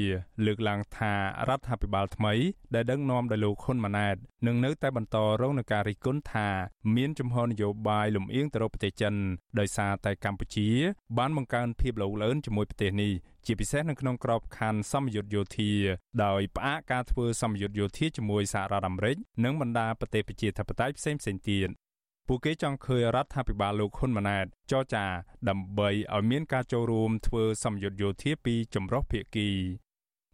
[0.46, 1.14] លើកឡើងថា
[1.50, 2.34] រដ្ឋាភិបាលថ្មី
[2.76, 4.16] ដែលដឹកនាំដោយលោកហ៊ុនម៉ាណែត
[4.48, 6.48] នឹងនៅតែបន្តរងនឹងការរិះគន់ថា
[6.96, 9.14] មានជំហរនយោបាយលំអៀងទៅរកប្រទេសចិន
[9.60, 10.70] ដោយសារតែកម្ពុជា
[11.18, 13.14] បានបង្កើនភាពលោភលន់ជាមួយប្រទេសនេះ
[13.46, 15.72] ជាពិសេសនៅក្នុងក្របខ័ណ្ឌសម្ពយុទ្ធយោធា
[16.24, 21.70] ដោយផ្អាកការធ្វើសម្ពយុទ្ធយោធាជាមួយសហរដ្ឋអាមេរិកនិងបណ្ដាប្រទេសប្រជាធិបតេយ្យផ្សេងៗទៀត
[22.28, 25.06] ពួកគេចង់ឃើញរដ្ឋាភិបាលលោកហ៊ុនម៉ាណែតចរចា
[25.50, 29.50] ដើម្បីឲ្យមានការចូលរួមធ្វើសម្ពយុទ្ធយោធាពីចម្រុះភាគី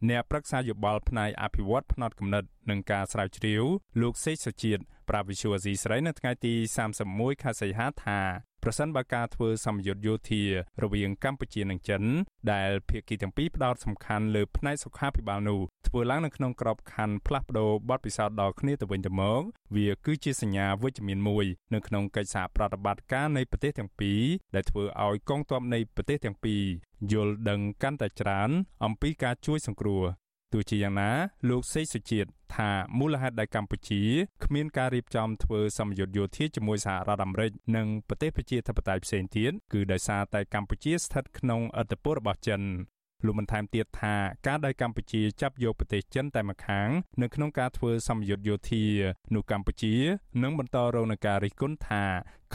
[0.10, 3.64] អ្នកប្រឹក្សាយោបល់ផ្នែកអភិវឌ្ឍផ្នត់គំនិតនិងការស្រាវជ្រាវ
[4.02, 6.54] លោកសេកសុជាតិ ប្រាវិសុវអាស៊ីស្រីនៅថ្ងៃទី
[6.98, 8.20] 31ខែសីហាថា
[8.64, 10.42] ប្រសិនបើការធ្វើសម្ពយុទ្ធយោធា
[10.84, 12.04] រវាងកម្ពុជានិងចិន
[12.54, 19.42] ដែលភាគីទាំងពីរផ្ដោតសំខាន់លើផ្នែកសុខាភិបាលនោះធ្វើឡើងនៅក្នុងក្របខ័ណ្ឌផ្លាស់ប្ដូរបទពិសោធន៍ដល់គ្នាទៅវិញទៅមក
[19.76, 24.22] វាគឺជាសញ្ញាវិជ្ជមានមួយនៅក្នុងកិច្ចសហប្រតិបត្តិការនៃប្រទេសទាំងពីរ
[24.56, 26.64] ដែលធ្វើឲ្យកងទ័ពនៃប្រទេសទាំងពីរ
[27.12, 28.50] យល់ដឹងកាន់តែច្រើន
[28.86, 30.04] អំពីការជួយសង្គ្រោះ
[30.54, 31.12] ទោះជាយ៉ាងណា
[31.50, 34.02] លោកសេកសុជាតិថាមូលហេតុដែលកម្ពុជា
[34.46, 42.62] គ្មានការរៀបចំធ្វើសម្ពយុទ្ធយោធាជាមួយសហរដ្ឋអាមេរិកនិងប្រទេសប្រជាធិបតេយ្យផ្សេងទៀតគឺដោយសារតែកម្ពុជាស្ថិតក្នុងអធិបតេយ្យរបស់ចិន
[43.26, 44.16] លោកបន្ថែមទៀតថា
[44.48, 46.90] ការដែលកម្ពុជាចាប់យកប្រទេសចិនតែម្ខាង
[47.22, 48.84] នៅក្នុងការធ្វើសម្ពយុទ្ធយោធា
[49.36, 49.96] នោះកម្ពុជា
[50.44, 52.04] នឹងបន្តរងនឹងការរិះគន់ថា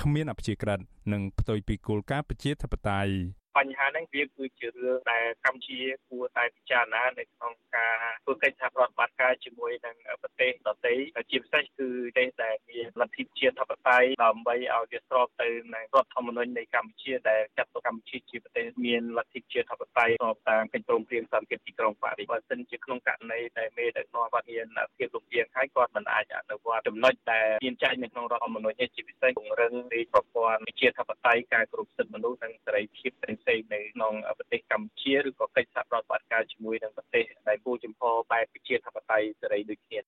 [0.01, 0.81] គ្មានអព្យាក្រឹត
[1.13, 3.13] និងផ្ទុយពីគោលការណ៍ប្រជាធិបតេយ្យ
[3.59, 10.95] បញ្ហាហ្នឹងវាគឺជារឿងដែលកម្ពុជាគួរតែពិចារណានៅក្នុងការធ្វើកិច្ចសហប្រតិបត្តិការជាមួយនឹងប្រទេសដទៃ
[11.31, 24.67] ជាពិសេសគឺប្រទេសដែលមានលទ្ធិជាតិធិបតេយ្យដើម្បីឲ្យវាស្របទៅនឹងរដ្ឋធម្មនុញ្ញនៃកម្ពុជាដែលចាត់ទុកកម្ពុជាជាប្រទេសមានលទ្ធិជាតិធិបតេយ្យស្របតាមកិច្ចព្រមព្រៀងសន្តិភាពទីក្រុងប៉ារីសបើសិនជាក្នុងករណីដែលមេដឹកនាំគាត់មាន
[24.97, 40.01] ភាពលំអៀងហើយគាត់មិនអាចអនុវត្តចំណុចដែលមានចែងនៅក្នុងរដ្ឋធម្មនុញ្ញជាពិសេសពង្រឹងនៃប្រព័ន្ធវិជាធិបតេយ្យការគ្រប់សិទ្ធិមនុស្សនិងសេរីភាពផ្សេងផ្សេងនៅក្នុងប្រទេសកម្ពុជាឬក៏កិច្ចសហប្រតិបត្តិការជាមួយនឹងប្រទេសដែលគូចំហបែបប្រជាធិបតេយ្យសេរីដូចគ្នា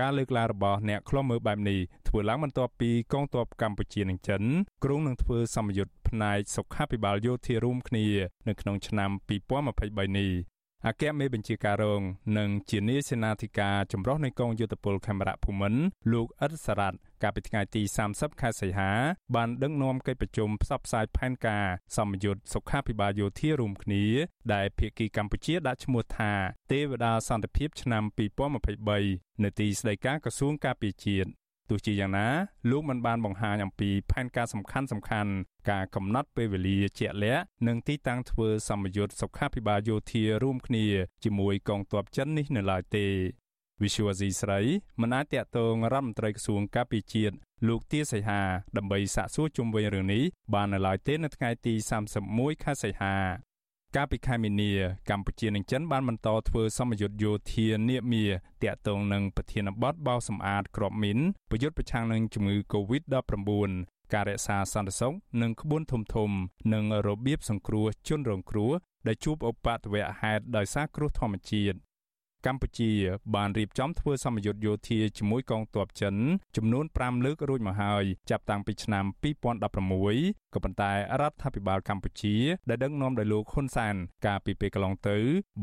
[0.00, 4.42] ការលើកឡើងរបស់អ្នកខ្លំមើលបែបនេះធ្វើឡើងបន្ទាប់ពីកងទ័ពកម្ពុជានិងចិន
[4.84, 8.06] គ្រោងនឹងធ្វើសម្ពយុទ្ធផ្នែកសុខាភិបាលយោធារួមគ្នា
[8.48, 9.10] នៅក្នុងឆ្នាំ
[9.58, 10.51] 2023នេះ
[10.86, 12.02] អគ្គមេបញ្ជាការរង
[12.38, 15.80] និងជានាយសេនាធិការចម្រុះនៃកងយោធពលខេមរៈភូមិន្ទ
[16.12, 18.90] លោកអ៊ិតសារ៉ាត់កាលពីថ្ងៃទី30ខែសីហា
[19.34, 21.66] បានដឹកនាំកិច្ចប្រជុំផ្សព្វផ្សាយផែនការ
[21.96, 24.04] សម្ពយុទ្ធសុខាភិបាលយោធារួមគ្នា
[24.54, 26.32] ដែលភាគីកម្ពុជាដាក់ឈ្មោះថា
[26.72, 28.04] ទេវតាសន្តិភាពឆ្នាំ
[28.72, 31.30] 2023នៅទីស្តីការក្រសួងការពារជាតិ
[31.72, 32.28] ទោះជាយ៉ាងណា
[32.70, 35.30] លោកមិនបានបង្ហាញអំពីផែនការសំខាន់សំខាន់
[35.70, 40.86] ការកំណត់ពេលវេលាជាក់លាក់និងទីតាំងធ្វើសម្ពយុទ្ធសុខាភិបាលយោធារួមគ្នា
[41.24, 43.06] ជាមួយ កងទ័ពចិននេះនៅឡើយទេ
[43.82, 44.60] វិសុវអាស៊ីស្រី
[45.00, 47.34] មិនអាចតាក់ទងរដ្ឋមន្ត្រីក្រសួងការពារជាតិ
[47.68, 48.42] លោកទាសីហា
[48.76, 50.22] ដើម្បីសាកសួរជុំវិញរឿងនេះ
[50.54, 51.74] បាននៅឡើយទេនៅថ្ងៃទី
[52.18, 53.16] 31ខែសីហា
[53.96, 54.70] កាលពីខែមីនា
[55.10, 58.24] កម្ពុជានិងចិនបានបន្តធ្វើសម្ពយុទ្ធយោធានាមា
[58.62, 61.18] តាក់ទងនឹងប្រធានបទបោសម្អាតក្របមីន
[61.50, 63.70] ប្រយុទ្ធប្រឆាំងនឹងជំងឺ Covid-19
[64.12, 65.12] ការរក្សាសន្តិសុខ
[65.42, 66.30] និងក្បួនធំធំ
[66.74, 68.72] និងរបៀបសង្គ្រោះជនរងគ្រោះ
[69.06, 71.76] ដែលជួបឧបទ្ទវហេតុដោយសារគ្រោះធម្មជាតិ
[72.46, 72.90] កម្ពុជា
[73.34, 76.14] បានរៀបចំធ្វើសម្ពយុទ្ធយោធាជាមួយកងទ័ពចិន
[76.56, 79.04] ចំនួន5លើករួចមកហើយចាប់តាំងពីឆ្នាំ
[79.64, 82.36] 2016ក៏ប៉ុន្តែរដ្ឋាភិបាលកម្ពុជា
[82.68, 83.94] ដែលដឹកនាំដោយលោកហ៊ុនសាន
[84.26, 85.18] កាលពីពេលកន្លងទៅ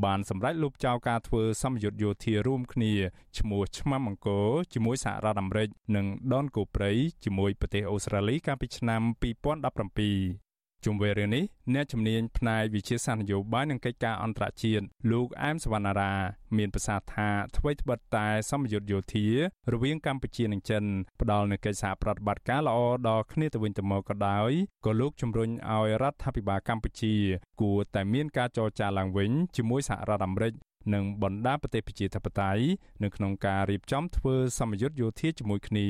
[0.05, 2.93] បានសម្រេចលុបចោលការធ្វើសម្ពយុទ្ធយោធារួមគ្នា
[3.39, 6.91] ឈ្មោះឆ្មាំអង្គរជាមួយសហរដ្ឋអាមេរិកនិងដនកូព្រៃ
[7.23, 9.01] ជាមួយប្រទេសអូស្ត្រាលីកាលពីឆ្នាំ
[9.32, 10.49] 2017
[10.86, 16.13] ជុំវិញរឿងនេះអ្នកជំនាញផ្នែកវិជាសាស្ត្រនយោបាយនិងកិច្ចការអន្តរជាតិលោកអែមសវណ្ណារា
[16.57, 19.27] មានប្រសាសន៍ថាអ្វីត្បិតតែសម្ពយុទ្ធយោធា
[19.73, 20.84] រវាងកម្ពុជានិងចិន
[21.21, 22.77] ផ្ដល់នូវកិច្ចសហប្រតិបត្តិការល្អ
[23.07, 24.51] ដល់គ្នាទៅវិញទៅមកក៏ដោយ
[24.86, 27.15] ក៏លោកជំរុញឲ្យរដ្ឋាភិបាលកម្ពុជា
[27.61, 30.53] គួរតែមានការចរចាឡើងវិញជាមួយសហរដ្ឋអាមេរិក
[30.93, 32.63] និងបណ្ដាប្រទេសប្រជាធិបតេយ្យ
[33.03, 35.87] នៅក្នុងការរៀបចំធ្វើសម្ពយុទ្ធយោធាជាមួយគ្នា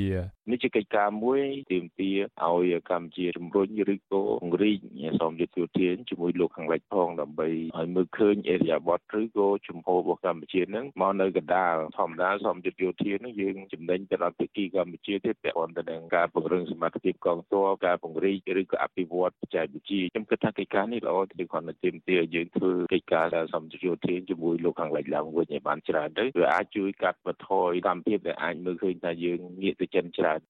[0.51, 1.41] នេះជាកិច្ចការមួយ
[1.71, 4.77] ទាមទារឲ្យកម្ពុជាជំរុញឬក៏ពង្រីក
[5.21, 7.47] សម្ពយុទ្ធយោធាជាមួយលោកខាងលិចផងដើម្បី
[7.77, 30.41] ឲ្យមើលឃើញអេរយាប័តឬក៏ជំហររបស់កម្ពុជានឹងមកនៅកណ្ដាលធម្មតាសម្ពយុទ្ធយោធានឹងយើងចំណេញទៅដល់ភាគីកម្ពុជាទៀតពាក់ព័ន្ធទៅនឹងការពង្រឹងសមត្ថភាពកងទ័ពការពង្រីកឬក៏អភិវឌ្ឍបច្ចេកវិទ្យាខ្ញុំគិតថាកិច្ចការនេះល្អគឺគាត់នៅទាមទារយើងធ្វើកិច្ចការសម្ពយុទ្ធយោធាជាមួយលោកខាងលិចឡើងវិញឲ្យបានច្រើនទៅវាអាចជួយកាត់បន្ថយកម្មភាពដែលអាចមើលឃើញថាយើងងាកទៅចិនច្រើន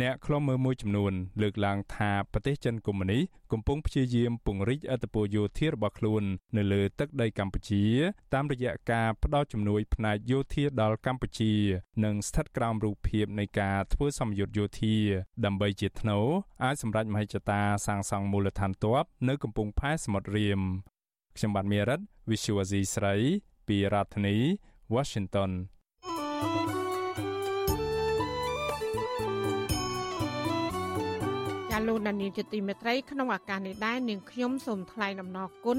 [0.00, 1.12] អ្នកខ្លំមើលមួយចំនួន
[1.42, 3.18] លើកឡើងថាប្រទេសចិនកុម្មុយនី
[3.52, 6.22] កំពុងព្យាយាមពង្រីកអធិបតេយ្យយោធារបស់ខ្លួន
[6.56, 7.84] នៅលើទឹកដីកម្ពុជា
[8.34, 11.52] តាមរយៈការផ្ដល់ជំនួយផ្នែកយោធាដល់កម្ពុជា
[12.04, 14.96] និងស្ថិតក្រោមរូបភាពនៃការធ្វើសម្ពយុទ្ធយោធា
[15.44, 16.26] ដើម្បីជាថ្នូរ
[16.64, 20.60] អាចសម្រេចមហិច្ឆតាសាងសង់មូលដ្ឋានទ័ពនៅកំពង់ផែសមុទ្ររៀម
[21.36, 23.14] ខ្ញុំបាទមេរិត Visual Asia ស្រី
[23.70, 24.36] ពីរដ្ឋធានី
[24.94, 25.50] Washington
[26.02, 26.80] thank you
[31.90, 35.78] លោកដានៀងជាទីមេត្រីក្នុងឱកាសនេះដែរនាងខ្ញុំសូមថ្លែងអំណរគុណ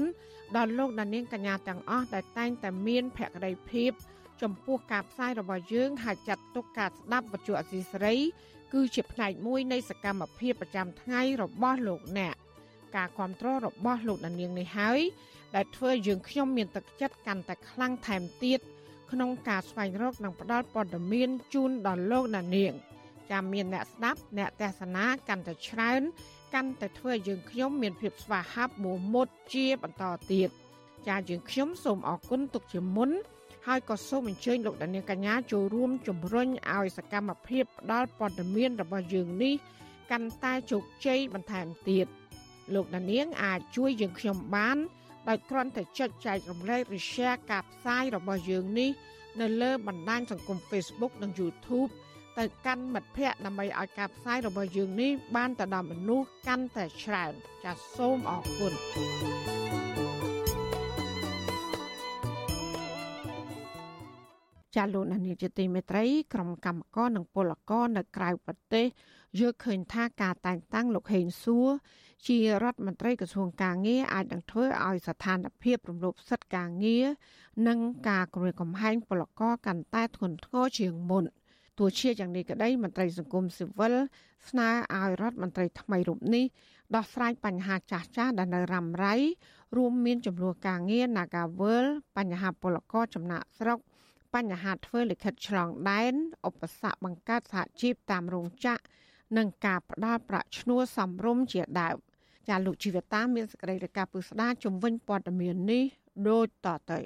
[0.56, 3.92] ដល់លោកដានៀងកញ្ញាទាំងអស់ដែលតែងតែមានភក្ដីភាព
[4.42, 8.16] ចំពោះការផ្សាយរបស់យើងហើយចាត់ទុកការស្ដាប់វិទ្យុអសីសេរី
[8.72, 12.34] គឺជាផ្នែកមួយនៃសកម្មភាពប្រចាំថ្ងៃរបស់លោកអ្នក
[12.96, 15.00] ការគ្រប់គ្រងរបស់លោកដានៀងនេះហើយ
[15.54, 18.60] ដែលធ្វើយើងខ្ញុំមានទឹកចិត្តកាន់តែខ្លាំងថែមទៀត
[19.12, 22.72] ក្នុងការស្វែងរកនិងផ្តល់ព័ត៌មានជូនដល់លោកដានៀង
[23.30, 26.02] ចាំមានអ្នកស្ដាប់អ្នកទេសនាកាន់តែច្រើន
[26.54, 30.48] កាន់តែធ្វើយើងខ្ញុំមានភាពស្វាហាប់មោះមុតជាបន្តទៀត
[31.08, 33.10] ចាយើងខ្ញុំសូមអរគុណទុកជាមុន
[33.66, 39.54] ហើយក៏សូមអញ្ជើញលោកដានៀងកញ្ញាចូលរួមជំរុញឲ្យសកម្មភាពផ្ដល់ព័ត៌មានរបស់យើងនេះ
[40.10, 42.06] កាន់តែជោគជ័យបន្ថែមទៀត
[42.74, 44.78] លោកដានៀងអាចជួយយើងខ្ញុំបាន
[45.28, 48.90] ដោយគ្រាន់តែចុចចែករំលែកឬ share ការផ្សាយរបស់យើងនេះ
[49.40, 51.90] នៅលើបណ្ដាញសង្គម Facebook និង YouTube
[52.38, 57.32] ទៅកាន់មិត្តភ័ក្តិដើម្បីឲ្យការផ្សាយរបស់យើងនេះបានទៅដល់មនុស្សកាន់តែច្រើន
[57.64, 58.72] ចាសសូមអរគុណ
[64.76, 66.04] ចាលោកនានីជាទីមេត្រី
[66.34, 68.86] ក្រុមកម្មករនិងពលករនៅក្រៅប្រទេស
[69.38, 71.68] យល់ឃើញថាការតែងតាំងលោកហេងសួរ
[72.26, 77.06] ជារដ្ឋមន្ត្រីក្រសួងកាងារអាចនឹងធ្វើឲ្យស្ថានភាពរំលោភសិទ្ធិកាងារ
[77.68, 81.24] និងការគម្រាមកំហែងពលករកាន់តែធ្ងន់ធ្ងរជាងមុន។
[81.78, 83.94] ទោះជាយ៉ាងនេះក្តីមន្ត្រីសង្គមស៊ីវិល
[84.48, 86.44] ស្នើឲ្យរដ្ឋមន្ត្រីថ្មីរូបនេះ
[86.94, 89.14] ដោះស្រាយបញ្ហាចាស់ចាស់ដែលនៅរ៉ាំរ៉ៃ
[89.76, 93.78] រួមមានចំនួនការងារ Nagawal បញ្ហាពលករចំណាក់ស្រុក
[94.34, 96.14] បញ្ហាធ្វើលិខិតឆ្លងដែន
[96.48, 98.82] ឧបសគ្គបង្កើតសហជីពតាមរោងចក្រ
[99.36, 101.96] និងការផ្ដាល់ប្រាក់ឈ្នួលសំរុំជាដើម
[102.48, 105.84] ចាលោកជីវតាមានសេចក្តីរាយការណ៍ពុស្ដាជំវិញព័ត៌មាននេះ
[106.28, 107.00] ដូចតទៅ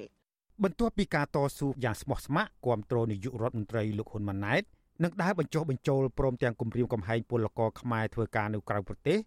[0.63, 4.63] បន្ទាប់ពីការតស៊ូយ៉ាងស្មោះស្ម័គ្រគ្រប់គ្រងនាយករដ្ឋមន្ត្រីលោកហ៊ុនម៉ាណែត
[5.03, 9.19] នឹងដើរបញ្ចុះបញ្ចូលព្រមទាំងគម្រាមកំហែងពលករខ្មែរធ្វើការនៅក្រៅប្រទេស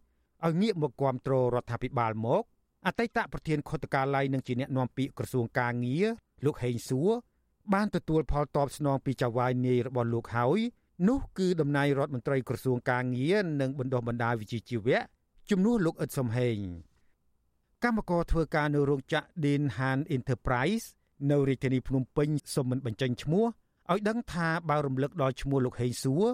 [0.46, 2.42] ឲ្យងាកមកគ្រប់គ្រងរដ្ឋាភិបាលមក
[2.86, 6.06] អតីតប្រធានខុទ្ទកាល័យនិងជាអ្នកនាំពាក្យក្រសួងកាងារ
[6.44, 7.10] លោកហេងសួរ
[7.74, 10.60] បានទទួលផលតបស្នងពីចៅហ្វាយនាយរបស់លោកហើយ
[11.08, 15.00] នោះគឺតំណាយរដ្ឋមន្ត្រីក្រសួងកាងារនិងបណ្ដុះបណ្ដាលវិជ្ជាជីវៈ
[15.50, 16.56] ជំនួសលោកអ៊ិតសំហេង
[17.84, 20.86] កម្មករធ្វើការនៅរោងចក្រ Dean Han Enterprise
[21.30, 23.44] នៅរាជធានីភ្នំពេញសូមមិនបញ្ចេញឈ្មោះ
[23.92, 26.24] ឲ្យដឹងថាបើរំលឹកដល់ឈ្មោះលោកហេងសួរ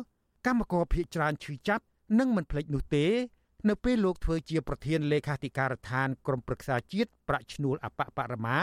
[0.47, 1.85] កម្មករភៀកច្រើនឈឺចាប់
[2.19, 3.07] និងមិនភ្លេចនោះទេ
[3.69, 8.59] នៅពេលលោកធ្វើជាប្រធានលេខាធិការដ្ឋានក្រមប្រឹក្សាជាតិប្រាក់ឈ្នួលអបបរមា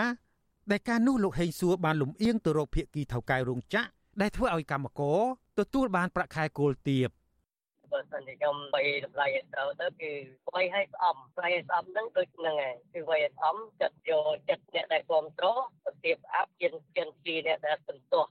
[0.72, 3.88] ដែលការនោះលោកហេងសួរបានលំអៀងទៅរកភៀកគីថៅកែរោងចក្រ
[4.22, 5.22] ដែលធ្វើឲ្យកម្មករ
[5.60, 7.10] ទទួលបានប្រាក់ខែគោលទាប
[7.94, 10.12] បើសិនជាខ្ញុំបីតម្លៃឲ្យត្រូវទៅគឺ
[10.56, 18.26] បីឲ្យស្អំបីឲ្យស្អំហ្នឹងដូចហ្នឹងឯងគឺបីឲ្យស្អំចិត្តយកចិត្តអ្នកដែលគ្រប់គ្រងប្រទៀបអាប់ជាជាជាអ្នកដែលសន្ទុះ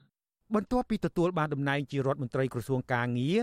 [0.54, 3.42] បន្ទាប់ពីទទួលបានតំណែងជារដ្ឋមន្ត្រីក្រសួងកាងារ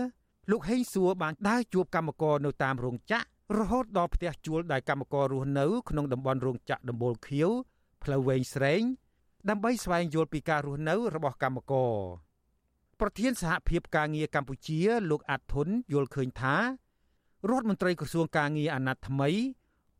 [0.50, 7.50] លោកហេងសួរបានដើរជួបកម្មករនៅតាមរោងចក្ររហូតដល់ផ្ទះជួលដែលកម្មកររស់នៅក្នុងតំបន់រោងចក្រដំបូលខៀវ
[8.02, 8.82] ផ្លូវវែងស្រេង
[9.48, 11.92] ដើម្បីស្វែងយល់ពីការរស់នៅរបស់កម្មករ
[13.00, 14.78] ប្រធានសហភាពការងារកម្ពុជា
[15.10, 16.56] លោកអាត់ធុនយល់ឃើញថា
[17.50, 19.30] រដ្ឋមន្ត្រីក្រសួងការងារអាណត្តិថ្មី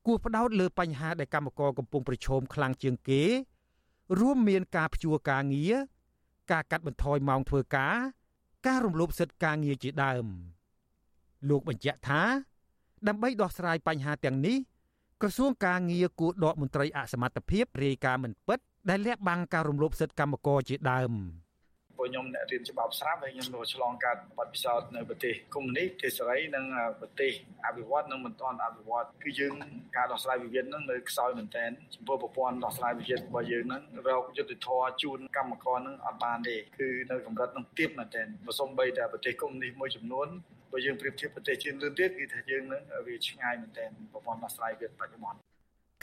[0.07, 3.23] គួរផ្ដោតលើបញ្ហាដែលកម្មករកំពុងប្រឈមខ្លាំងជាងគេ
[4.21, 5.75] រួមមានការព្យួរការងារ
[6.53, 7.97] ការកាត់បន្ថយម៉ោងធ្វើការ
[8.67, 10.25] ការរំលោភសិទ្ធិការងារជាដើម
[11.49, 12.23] លោកបញ្ជាក់ថា
[13.09, 14.57] ដើម្បីដោះស្រាយបញ្ហាទាំងនេះ
[15.23, 18.59] ក្រសួងការងារគួរដកមន្ត្រីអសមត្ថភាពរាយការណ៍មិនពិត
[18.91, 21.15] ដែលលាក់បាំងការរំលោភសិទ្ធិកម្មករជាដើម
[22.01, 26.65] ព្រោះខ្ញុំអ្នករៀនច្បាប់ស្រាប់ហើយខ្ញុំក៏ឆ្លងកាត់បទពិសោធន៍នៅប្រទេសកុម្មុយនីសប្រទេសសេរីនិង
[27.01, 27.33] ប្រទេស
[27.67, 29.55] អភិវឌ្ឍនិងមិនទាន់អភិវឌ្ឍគឺយើង
[29.97, 40.29] ការដោះស្រាយវិវាទហ្នឹងនៅខ្សោយមែនទែនចំពោះប្រព័ន្ធដោះស្រាយវិវាទរបស់យើងហ្នឹងរកយុទ្ធធរជូនកម្មករហ្នឹងអត់បានទេគឺនៅកម្រិតហ្នឹងទាបមែនទែនបើសូម្បីតែប្រទេសកុម្មុយនីសមួយចំនួន
[40.73, 45.39] បើយើងប្រៀបធៀបប្រទេសជឿនលឿនទៀតគឺថាយើងនឹងវាឆ្ងាយមែនទែនប្រព័ន្ធដោះស្រាយវាបច្ចុប្បន្ន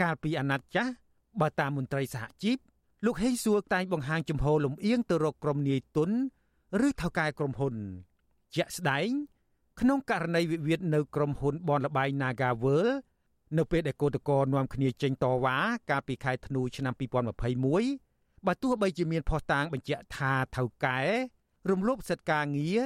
[0.01, 0.91] កាលពីអាណត្តិចាស់
[1.41, 2.57] បើតាមមន្ត្រីសហជីព
[3.05, 6.09] លោកហេងសួរតែងបង្ហាញចំហលំអៀងទៅរកក្រុមនាយទុន
[6.87, 7.75] ឬថៅកែក្រុមហ៊ុន
[8.55, 9.09] ជាក់ស្ដែង
[9.79, 12.95] ក្នុងករណីវិវាទនៅក្រុមហ៊ុនបនលបៃ Naga World
[13.57, 15.57] នៅពេលដែលកោតក្រនាំគ្នាចេញតវ៉ា
[15.89, 16.93] កាលពីខែធ្នូឆ្នាំ
[17.69, 20.99] 2021បើទោះបីជាមានផុសតាងបញ្ជាក់ថាថៅកែ
[21.69, 22.79] រំលោភសិទ្ធិការងារ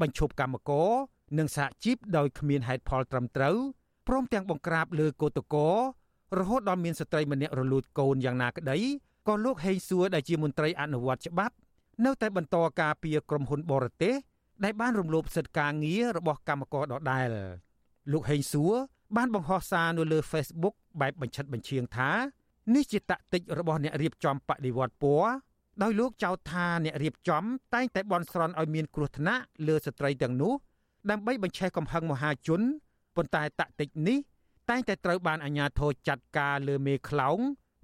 [0.00, 0.90] បញ្ឈប់កម្មករ
[1.38, 3.56] និងសហជីពដោយគ្មានហេតុផលត្រឹមត្រូវ
[4.08, 5.76] ព្រមទាំងបង្ក្រាបលើកោតករ
[6.38, 8.78] រហូតដល់មានស្ត្រីម្នាក់រលូតកូនយ៉ាងណាក្តី
[9.28, 11.54] ក៏លោកហេងសួរដែលជាមន្ត្រីអនុវត្តច្បាប់
[12.04, 14.14] នៅតែបន្តការពារក្រុមហ៊ុនបរទេស
[14.64, 17.28] ដែលបានរំលោភសិទ្ធិការងាររបស់កម្មករដដែល
[18.12, 18.72] លោកហេងសួរ
[19.16, 22.10] បានបង្ហោះសារនៅលើ Facebook បែបបញ្ឆិតបញ្ឈៀងថា
[22.74, 25.30] នេះជាតាក់ទិចរបស់អ្នករៀបចំបដិវត្តពណ៌
[25.82, 27.44] ដោយលោកចោទថាអ្នករៀបចំ
[27.74, 30.52] តែងតែបន់ស្រន់ឲ្យមានគ្រោះថ្នាក់លើស្ត្រីទាំងនោះ
[31.10, 32.60] ដើម្បីបញ្ឆេះកំហឹងមហាជន
[33.16, 34.18] ប៉ុន្តែតាក់ទិចនេះ
[34.70, 37.38] តែងតែត្រូវបានអាជ្ញាធរចាត់ការលើមេខ្លោង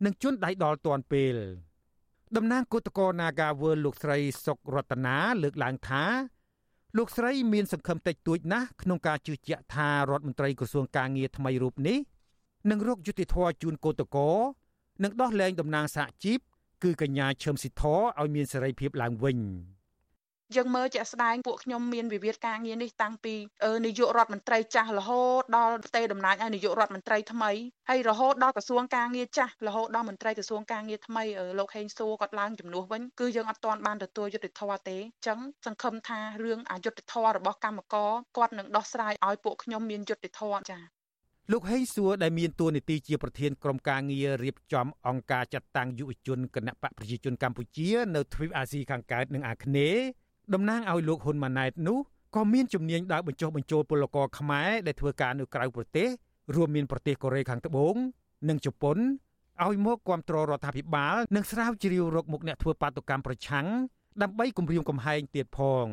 [0.04, 1.36] និងជន់ដៃដល់ទាន់ពេល
[2.36, 6.04] តំណាងគឧតកោ Nagawal លោកស្រីសុករតនាលើកឡើងថា
[6.96, 11.98] លោកស្រីមានសង្ឃឹមតិចតួចណាស់ក្នុងការជឿជាក់ថារដ្ឋមន្ត្រីក្រសួងកាងារថ្មីរូបនេះ
[12.70, 14.30] នឹងរកយុតិធធជូនគឧតកោ
[15.02, 16.38] និងដោះលែងតំណាងសហជីព
[16.82, 17.82] គឺកញ្ញាឈឹមស៊ីធ
[18.20, 19.38] ឲ្យមានសេរីភាពឡើងវិញ។
[20.56, 23.34] យើងមើលជាក់ស្ដែងពួកខ្ញុំមានវិវាទការងារនេះតាំងពី
[23.86, 27.50] នាយករដ្ឋមន្ត្រីចាស់រហូតដល់ផ្ទេរតំណែងឲ្យនាយករដ្ឋមន្ត្រីថ្មី
[27.88, 31.24] ហើយរហូតដល់ក្រសួងការងារចាស់រហូតដល់មន្ត្រីក្រសួងការងារថ្មី
[31.58, 41.00] លោកហេងសួរគាត់ឡើងជំនួសវិញគឺយើងអត់ទាន់បានទទួលយុត្តិធម៌ទេអញ្ចឹងសង្ឃឹមថារឿងអយុត្តិធម៌របស់កម្មករគាត់នឹងដោះស្រាយឲ្យពួកខ្ញុំមានយុត្តិធម៌ចា៎
[41.52, 50.02] លោកហេងសួរដែលមានតួនាទីជាប្រធានក្រុមការងាររៀបចំអង្គការចាត់តាំងយុវជនគណៈបកប្រជាជនកម្ពុជា នៅទ្វីបអាស៊ីខាងកើតនិងអាគ្នេយ៍
[50.54, 51.98] តំណាងឲ្យលោកហ៊ុនម៉ាណែតនោះ
[52.36, 56.08] ក៏មានជំនាញដើរបញ្ចុះបញ្ចូលពលករខ្មែរដែលធ្វើការនៅក្រៅប្រទេស
[56.54, 57.94] រួមមានប្រទេសកូរ៉េខាងត្បូង
[58.48, 58.98] និងជប៉ុន
[59.64, 63.66] ឲ្យមកគ្រប់គ្រងរដ្ឋាភិបាលនិងស្រាវជ្រាវរកមុខអ្នកធ្វើបាតុកម្មប្រឆាំង
[64.22, 65.86] ដើម្បីគម្រាមកំហែងទៀតផង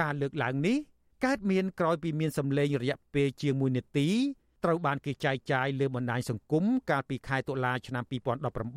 [0.00, 0.76] ការលើកឡើងនេះ
[1.24, 4.08] កើតមានក្រោយពីមានសម្លេងរយៈពេលជាង1នាទី
[4.64, 8.04] ត្រូវបានគេចែកចាយលើបណ្ដាញសង្គមកាលពីខែតុលាឆ្នាំ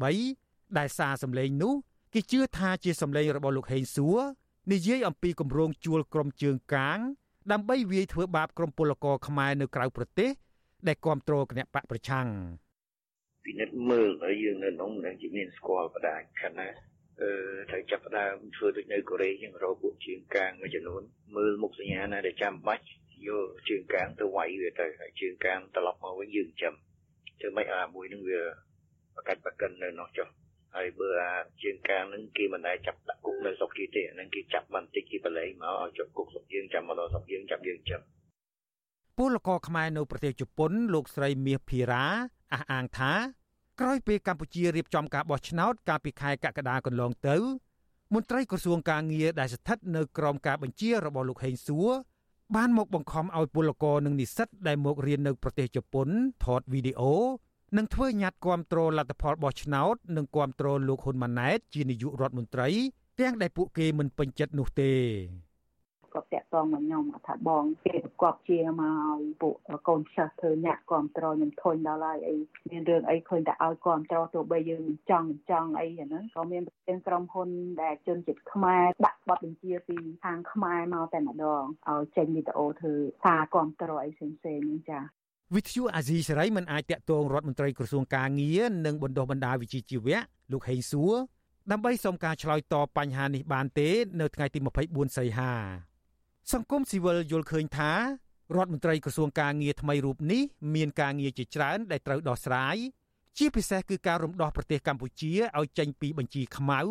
[0.02, 1.74] 2018ដែលសារសម្លេងនោះ
[2.14, 4.20] គេជឿថាជាសម្លេងរបស់លោកហេងសួរ
[4.72, 7.00] និយាយអំពីគម្រោងជួលក្រុមជើងកាង
[7.52, 10.30] ដើម្បីវាយធ្វើបាបក្រុមពលករខ្មែរនៅក្រៅប្រទេស
[10.88, 12.28] ដែលគ្រប់គ្រងគណៈបកប្រឆាំង
[13.46, 16.74] ពិនិត្យមើលឲ្យយើងនៅក្នុងនឹងជាមានស្គាល់បដាខណៈ
[17.22, 17.32] អឺ
[17.70, 21.02] ត្រូវចាប់ផ្ដើមធ្វើដូចនៅកូរ៉េជាងរកពួកជើងកាងមួយចំនួន
[21.36, 22.86] មើលមុខសញ្ញាណាដែលចាំបាច់
[23.28, 26.74] យកជើងកាងទៅវាយវាទៅហើយជើងកាងត្រឡប់មកវិញយើងចាំ
[27.40, 28.42] ធ្វើម៉េចឲ្យអាមួយនឹងវា
[29.16, 30.28] បកាច់បកិននៅនោះចុះ
[30.76, 38.02] ហើយបើអាជាងការនឹងគេមិនដែលចាប់ដាក់គុកនៅស្រុកគេទេអានឹងគេចាប់បន្តិចគេបលែងមកឲ្យជាប់គុកស្រុកយើងចាំមកដល់ស្រុកយើងចាប់យើងចឹង
[39.18, 42.06] ពលករខ្មែរនៅប្រទេសជប៉ុនលោកស្រីមាសភីរ៉ា
[42.54, 43.14] អះអាងថា
[43.80, 47.38] ក្រោយពេលកម្ពុជារៀបចំការបោះឆ្នោតកាលពីខែកក្កដាកន្លងទៅ
[48.14, 51.90] មន្ត្រីក្រសួងការងារដែលស្ថិតនៅក្រោមការបញ្ជារបស់លោកហេងសួរ
[52.56, 56.08] បានមកបង្ខំឲ្យពលករនិងនិស្សិតដែលមករៀននៅប្រទេសជប៉ុន
[56.46, 57.16] ថតវីដេអូ
[57.78, 62.70] នឹងធ្វើញត្តិគាំទ្រលទ្ធផលបោះឆ្នោតនិងគាំទ្រលោកហ៊ុនម៉ាណែតជានាយករដ្ឋមន្ត្រី
[63.20, 64.94] ទាំងដែលពួកគេមិនពេញចិត្តនោះទេ
[66.14, 69.56] គាត់តាក់ទងមកខ្ញុំថាបងគេប្រកបជាមកឲ្យពួក
[69.88, 72.36] កូនសិស្សធ្វើញាក់គ្រប់ត្រខ្ញុំធុញដល់ហើយអី
[72.72, 77.50] មានរឿងអីឃើញតែឲ្យគ្រប់ត្រទោះបីយើងមិនចង់មិនចង់អីអាហ្នឹងក៏មានប្រធានក្រុមហ៊ុន
[77.82, 85.00] ដែលជនជាតិខ្មែរដាក់ប័ណ្ណបញ្ជាពីខាងខ្មែរមកតែម្ដងឲ្យចេញវីដេអូធ្វើសារគ្រប់ត្រអីផ្សេងៗហ្នឹងចា
[85.54, 90.20] វិទ្យុអាស៊ីសេរីមិនអាចតាក់ទងរដ្ឋមន្ត្រីក្រសួងការងារនិងបណ្ដុះបណ្ដាលវិជ្ជាជីវៈ
[90.52, 91.14] លោកហេងសួរ
[91.72, 93.90] ដើម្បីសុំការឆ្លើយតបបញ្ហានេះបានទេ
[94.20, 95.54] នៅថ្ងៃទី24សីហា
[96.54, 97.92] សង្គមស៊ីវិលយល់ឃើញថា
[98.56, 100.42] រដ្ឋមន្ត្រីក្រសួងការងារថ្មីរូបនេះ
[100.76, 102.78] មានការងារជាច្រើនដែលត្រូវដោះស្រាយ
[103.38, 106.82] ជាពិសេសគឺការរំដោះប្រទេសកម្ពុជាឲ្យចេញពីបញ្ជីខ្មៅ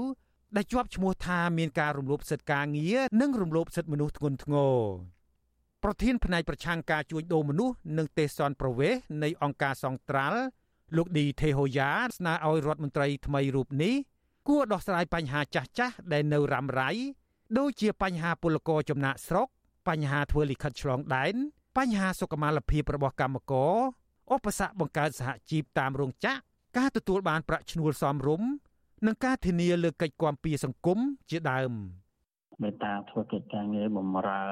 [0.56, 5.13] ដែលជាប់ឈ្មោះថាមានការរំលោភសិទ្ធិការងារនិងរំលោភសិទ្ធិមនុស្សធ្ងន់ធ្ងរ
[5.84, 10.40] ប្រធានផ្នែកប្រឆាំងការជួញដូរមនុស្សនិងទេសន្តប្រវេសនៃអង្គការសង្ត្រាល់
[10.96, 13.94] លោកឌីថេហូយ៉ាស្នើឲ្យរដ្ឋមន្ត្រីថ្មីរូបនេះ
[14.48, 16.90] គួរដោះស្រាយបញ្ហាចាស់ចាស់ដែលនៅរ៉ាំរ៉ៃ
[17.58, 19.48] ដូចជាបញ្ហាពលករចំណាក់ស្រុក
[19.88, 21.34] បញ្ហាធ្វើលិខិតឆ្លងដែន
[21.78, 23.74] បញ្ហាសុខុមាលភាពរបស់កម្មករ
[24.34, 26.38] ឧបសគ្គបង្កើតសហជីពតាមរោងចក្រ
[26.78, 28.48] ការទទួលបានប្រាក់ឈ្នួលសមរម្យ
[29.06, 30.98] និងការធានាលើកិច្ចគាំពៀសង្គម
[31.30, 31.74] ជាដើម។
[32.62, 34.42] មេត្តាធ្វើកិច្ចការងារបម្រើ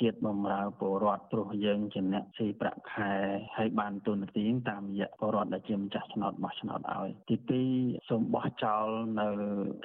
[0.00, 3.12] ជាតិបម្រើពលរដ្ឋព្រោះយើងជាអ្នកស៊ីប្រាក់ខែ
[3.56, 8.86] ហើយបានទូនាទីតាមរយៈពលរដ្ឋដែលជាម្ចាស់ឆ្នោតបោះឆ្នោតឲ្យទី2សូមបោះចោល
[9.20, 9.28] នៅ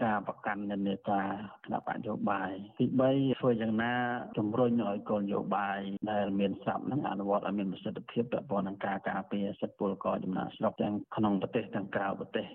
[0.03, 1.27] ការប្រកាន់និន្នាការ
[1.65, 3.93] គណៈបកយោបាយទី3ធ្វើយ៉ាងណា
[4.37, 5.79] ជំរុញឲ្យគោលនយោបាយ
[6.11, 12.47] ដែលមានស្រាប់នឹងអនុវត្តឲ្យមានប្រសិទ្ធភាពពាក់ព័ន្ធនឹងការការពារសិទ្ធិពលករចំណាក់ស្រុកទាំងក្នុងប្រទេសទាំងក្រៅប្រទេស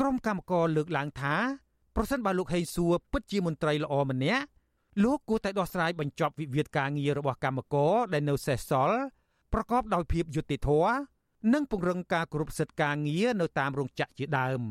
[0.00, 1.34] ក្រុមកម្មករលើកឡើងថា
[1.96, 4.44] ប្រសិនបើលោកហេងសួរពិតជាមន្ត្រីល្អម្នាក់
[5.04, 8.98] លោកគួរតែដោះស្រាយបញ្ចប់វិវាទការងាររបស់កម្មករដែលនៅសេសសល់
[9.52, 10.92] ប្រកបដោយភាពយុត្តិធម៌
[11.52, 14.62] និងពង្រឹងការគោរពសិទ្ធិការងារនៅតាមរោងចក្រជាដើម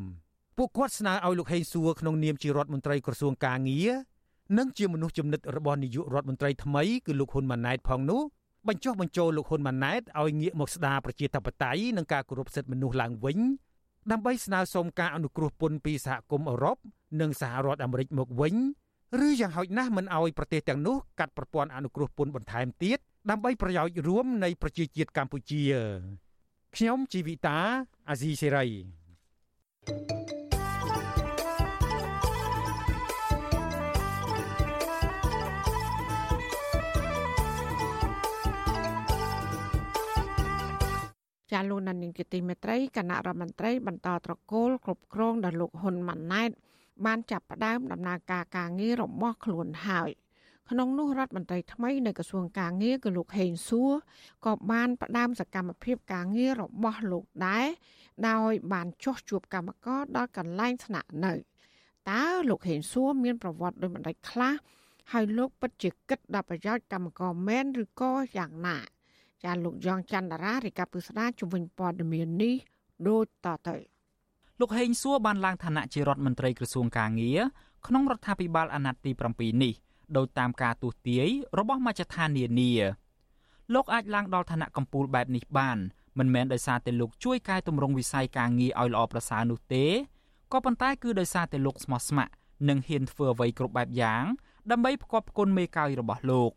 [0.58, 3.92] ពួកគាត់ស្នើឲ្យលោកហេងសួរក្នុងនាមជារដ្ឋមន្ត្រីក្រសួងការងារ
[4.58, 8.22] និងជាមនុស្សចំណិតរបស់នាយករដ្ឋមន្ត្រីថ្មីគឺលោកហ៊ុនម៉ាណែតផងនោះ
[8.68, 13.38] បញ្ចុះបញ្ចូលលោកហ៊ុនម៉ាណែតឲ្យងាកមកស្ដារប្រជាធិបតេយ្យនិងការគោរពសិទ្ធិមនុស្សឡើងវិញ
[14.12, 16.78] ដើម្បីស្នើសុំការអនុគ្រោះពន្ធពីសហគមន៍អឺរ៉ុប
[17.22, 18.56] និងសហរដ្ឋអាមេរិកមកវិញ
[19.28, 23.00] ឬយ៉ាងហោចណាស់មិនឲ្យប្រទេសទាំងនោះកាត់ប្រព័ន្ធអនុគ្រោះពន្ធបន្ថែមទៀត
[23.30, 25.64] ដើម្បីប្រយោជន៍រួមនៃប្រជាជាតិកម្ពុជា
[26.76, 27.58] ខ្ញុំជីវិតា
[28.10, 28.66] អាស៊ីសេរី
[41.52, 46.50] ចាលោកនានីជាទីមេត្រីគណៈរដ្ឋមន្ត្រីបន្តត្រកូលគ្រប់គ្រងដល់លោកហ៊ុនម៉ាណែត
[47.06, 50.10] បានចាប់ផ្ដើមដំណើរការការងាររបស់ខ្លួនហើយ
[50.70, 53.94] ក្នុងនោះរដ្ឋមន្ត្រីថ្មីនៃក្រសួងការងារគឺលោកហេងសួរ
[54.46, 57.68] ក៏បានផ្ដើមសកម្មភាពការងាររបស់លោកដែរ
[58.30, 61.34] ដោយបានចោះជួបកម្មករដល់កន្លែងស្នាក់នៅ
[62.12, 64.54] តើលោកហេងសួរមានប្រវត្តិដូចម្ដេចខ្លះ
[65.12, 68.78] ហើយលោកពិតជាគិតដល់ប្រយោជន៍កម្មករមែនឬក៏យ៉ាងណា
[69.44, 72.56] ចាលោកយ៉ងច័ន្ទរារាជការពុស្ដាជំនាញព័ត៌មាននេះ
[73.08, 73.76] ដូចតទៅ
[74.60, 77.40] លោកហេងសួរបានឡើងឋានៈជារដ្ឋមន្ត្រីក្រសួងកាងារ
[77.88, 79.74] ក្នុងរដ្ឋាភិបាលអាណត្តិទី7នេះ
[80.18, 81.28] ដោយតាមការទូទាយ
[81.60, 82.72] របស់មជ្ឈដ្ឋាននានា
[83.74, 85.78] លោកអាចឡើងដល់ឋានៈកម្ពូលបែបនេះបាន
[86.18, 89.86] មិនមែនដោយសារតែលោកជួយកែតម្រង់វិស័យការងារឲ្យល្អប្រសើរនោះទេ
[90.54, 92.34] ក៏ប៉ុន្តែគឺដោយសារតែលោកស្មោះស្ម័គ្រ
[92.70, 94.24] និងហ៊ានធ្វើអ្វីគ្រប់បែបយ៉ាង
[94.72, 96.52] ដើម្បីផ្គប់ផ្គុនមេកោយរបស់លោក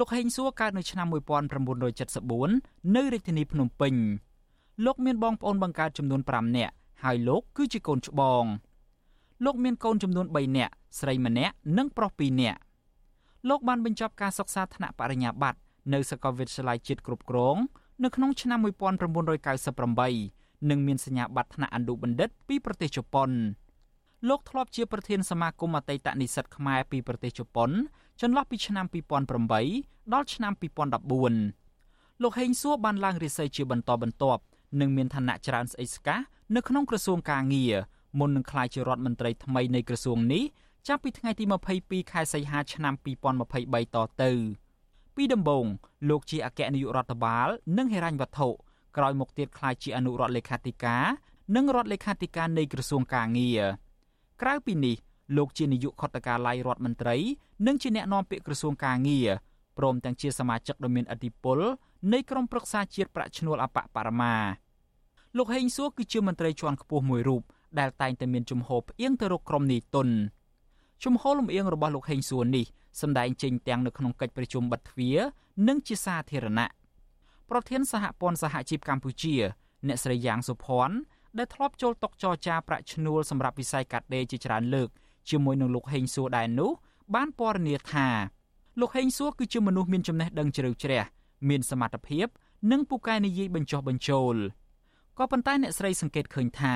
[0.00, 1.06] លោកហេងសួរកើតនៅឆ្នាំ
[1.80, 3.94] 1974នៅរាជធានីភ្នំពេញ
[4.84, 6.74] លោកមានបងប្អូនបង្កើតចំនួន5នាក់
[7.04, 8.44] ហើយលោកគឺជាកូនច្បង
[9.44, 12.58] លោកមានកូនចំនួន3នាក់ស្រីម្នាក់និងប្រុស2នាក់
[13.48, 15.58] លោកបានបញ្ចប់ការសិក្សាថ្នាក់បរិញ្ញាបត្រ
[15.92, 17.56] នៅសាកលវិទ្យាល័យជាតិគ្រប់គ្រង
[18.04, 18.58] នៅក្នុងឆ្នាំ
[19.84, 23.30] 1998និងមានសញ្ញាបត្រថ្នាក់អនុបណ្ឌិតពីប្រទេសជប៉ុន
[24.28, 27.70] លោកធ្លាប់ជាប្រធានសមាគមអតីតនិស្សិតខ្មែរពីប្រទេសជប៉ុន
[28.20, 28.86] ចន្លោះពីឆ្នាំ
[29.48, 30.52] 2008ដល់ឆ្នាំ
[31.38, 34.42] 2014លោកហេងសួរបានឡើងរាសីជាបន្តបន្ទាប់
[34.80, 36.18] និងមានឋានៈច្រើនស្អិចស្កះ
[36.56, 37.74] នៅក្នុងក្រសួងកាងារ
[38.18, 40.44] មុននឹងក្លាយជារដ្ឋមន្ត្រីថ្មីនៃក្រសួងនេះ
[40.88, 41.44] ចាប់ពីថ្ងៃទី
[41.78, 42.94] 22ខែសីហាឆ្នាំ
[43.44, 44.32] 2023តទៅ
[45.16, 45.64] ពីដំបូង
[46.08, 47.48] លោកជាអគ្គនាយករដ្ឋបាល
[47.78, 48.48] និងហិរញ្ញវត្ថុ
[48.96, 51.04] ក្រោយមកទៀតក្លាយជាអនុរដ្ឋលេខាធិការ
[51.56, 53.62] និងរដ្ឋលេខាធិការនៃក្រសួងកាងារ
[54.42, 54.96] ក្រៅពីនេះ
[55.36, 57.16] លោកជានាយកខុទ្ទកាល័យរដ្ឋមន្ត្រី
[57.66, 59.28] និងជាអ្នកណែនាំពាក្យក្រសួងកាងារ
[59.78, 61.58] ព្រមទាំងជាសមាជិកដ៏មានឥទ្ធិពល
[62.12, 64.34] នៃក្រុមប្រឹក្សាជាតិប្រាក់ឈ្នួលអបបរមា
[65.36, 67.42] លោកហេងសួរគឺជាមន្ត្រីជាន់ខ្ពស់មួយរូប
[67.78, 70.08] ដែលតែងតែមានជំហរផ្អៀងទៅរកក្រុមនីតុន
[71.04, 72.66] ជំហរលំអៀងរបស់លោកហេងសួរនេះ
[73.00, 75.18] សម្ដែងចេញទាំងនៅក្នុងកិច្ចប្រជុំបិទទ្វារ
[75.68, 76.68] និងជាសាធារណៈ
[77.50, 79.34] ប្រធានសហព័ន្ធសហជីពកម្ពុជា
[79.86, 80.96] អ្នកស្រីយ៉ាងសុភ័ណ្ឌ
[81.38, 84.88] ដែលធ្លាប់ចូលតុចរចាប្រាក់ឈ្នួលសម្រាប់វិស័យកាត់ដេរជាច្រើនលើក
[85.30, 86.70] ជាមួយនឹងលោកហេងសួរដែរនោះ
[87.14, 88.08] បានពណ៌នាថា
[88.80, 91.02] លោកហេងសួរគឺជាមនុស្សមានចំណេះដឹងជ្រៅជ្រះ
[91.48, 92.26] មានសមត្ថភាព
[92.72, 94.36] និងពូកែនិយាយបញ្ចុះបញ្ចូល
[95.18, 96.74] ក៏ប៉ុន្តែអ្នកស្រីសង្កេតឃើញថា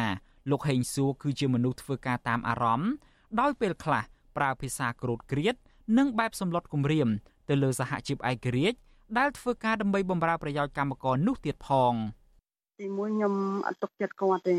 [0.51, 2.93] លោកហេងសួរគឺជាមនុស្សធ្វើការតាមអារម្មណ៍
[3.41, 4.03] ដោយពេលខ្លះ
[4.37, 5.55] ប្រើភាសាក្រូតក្រៀត
[5.99, 7.09] និងបែបសម្លុតគំរាម
[7.49, 8.79] ទៅលើសហជីពឯករាជ្យ
[9.19, 11.95] ដែលធ្វើការដើម្បីបម្រើប្រយោជន៍កម្មករនោះទៀតផង
[12.79, 13.35] ទីមួយខ្ញុំ
[13.67, 14.57] អត់ទុកចិត្តគាត់ទេ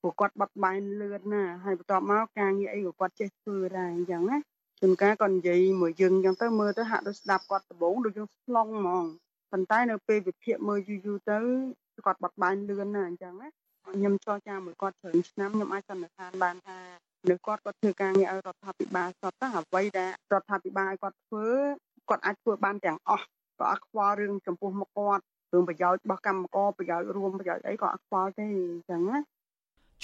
[0.00, 4.38] ព្រោះគាត់បត់បែនលឿនណាហើយបន្ទាប់មកការងារអីក៏គាត់ចេះធ្វើដែរអញ្ចឹងណា
[4.80, 9.04] ជួនកាលគាត់និយាយមួយយើងអញ្ចឹងទៅមើលទៅហាក់ដូចស្ដាប់គាត់ដំបងដូចយើងស្លងហ្មង
[9.52, 11.38] ប៉ុន្តែនៅពេលវិភាគមើលយូរយូរទៅ
[12.06, 13.48] គាត់បត់បែនលឿនណាអញ្ចឹងណា
[13.86, 16.78] ខ្ញុំចរចាមួយគាត់ច្រើនឆ្នាំខ្ញុំអាចសន្និដ្ឋានបានថា
[17.30, 21.46] នៅគាត់គាត់ធ្វើការងារឲ្យរដ្ឋាភិបាលសតទៅអ្វីដែលរដ្ឋាភិបាលឲ្យគាត់ធ្វើ
[22.08, 23.26] គាត់អាចធ្វើបានទាំងអស់
[23.60, 25.24] ក៏អត់ខ្វល់រឿងចំពោះមុខគាត់
[25.54, 29.18] រឿងប្រយោជន៍របស់កម្មករប្រយោជន៍រួមប្រយោជន៍អីក៏អត់ខ្វល់ទេអញ្ចឹងណា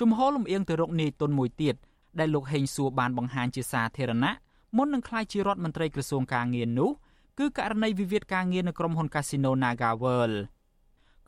[0.01, 1.75] ជំហរលំអៀងទៅរកនាយទុនមួយទៀត
[2.19, 4.33] ដែលលោកហេងសួរបានបង្ហាញជាសាធារណៈ
[4.77, 6.91] មុននឹងក្លាយជារដ្ឋមន្ត្រីក្រសួងការងារនោះ
[7.39, 10.37] គឺករណីវិវាទការងារនៅក្រុមហ៊ុន Casino Naga World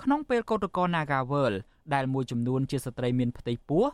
[0.03, 1.57] ក្នុងពេលកោតក្រ Naga World
[1.95, 3.85] ដែលមួយចំនួនជាស្ត្រីមានផ្ទៃពោះ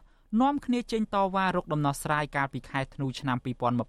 [0.41, 3.37] នាំគ្នាចេញតវ៉ារកដំណោះស្រាយកាលពីខែធ្នូឆ្នាំ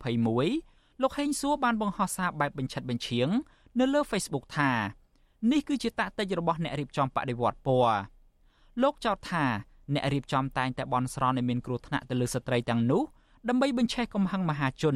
[0.06, 3.30] 2021លោកហេងសួរបានបង្ហោះសារបែបបញ្ឆិតបញ្ឈៀង
[3.80, 4.72] នៅលើ Facebook ថា
[5.52, 7.98] នេះគឺជាតាក់ទិចរបស់អ្នករៀបចំបដិវត្តពណ៌
[8.82, 9.46] លោកចោទថា
[9.94, 13.02] អ្នករៀបចំតែងតែបន់ស្រន់ឲ្យមានគ្រោះថ្នាក់ទៅលើស្ត្រីទាំងនោះ
[13.50, 14.96] ដើម្បីបញ្ឆេះកំហឹងមហាជន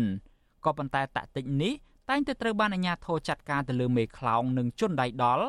[0.65, 1.73] ក៏ប៉ុន្តែតាក់ទិចនេះ
[2.09, 5.45] តែងតែត្រូវបានអាជ្ញាធរចាត់ការទៅលើមេខ្លោងនិងជនដៃដល់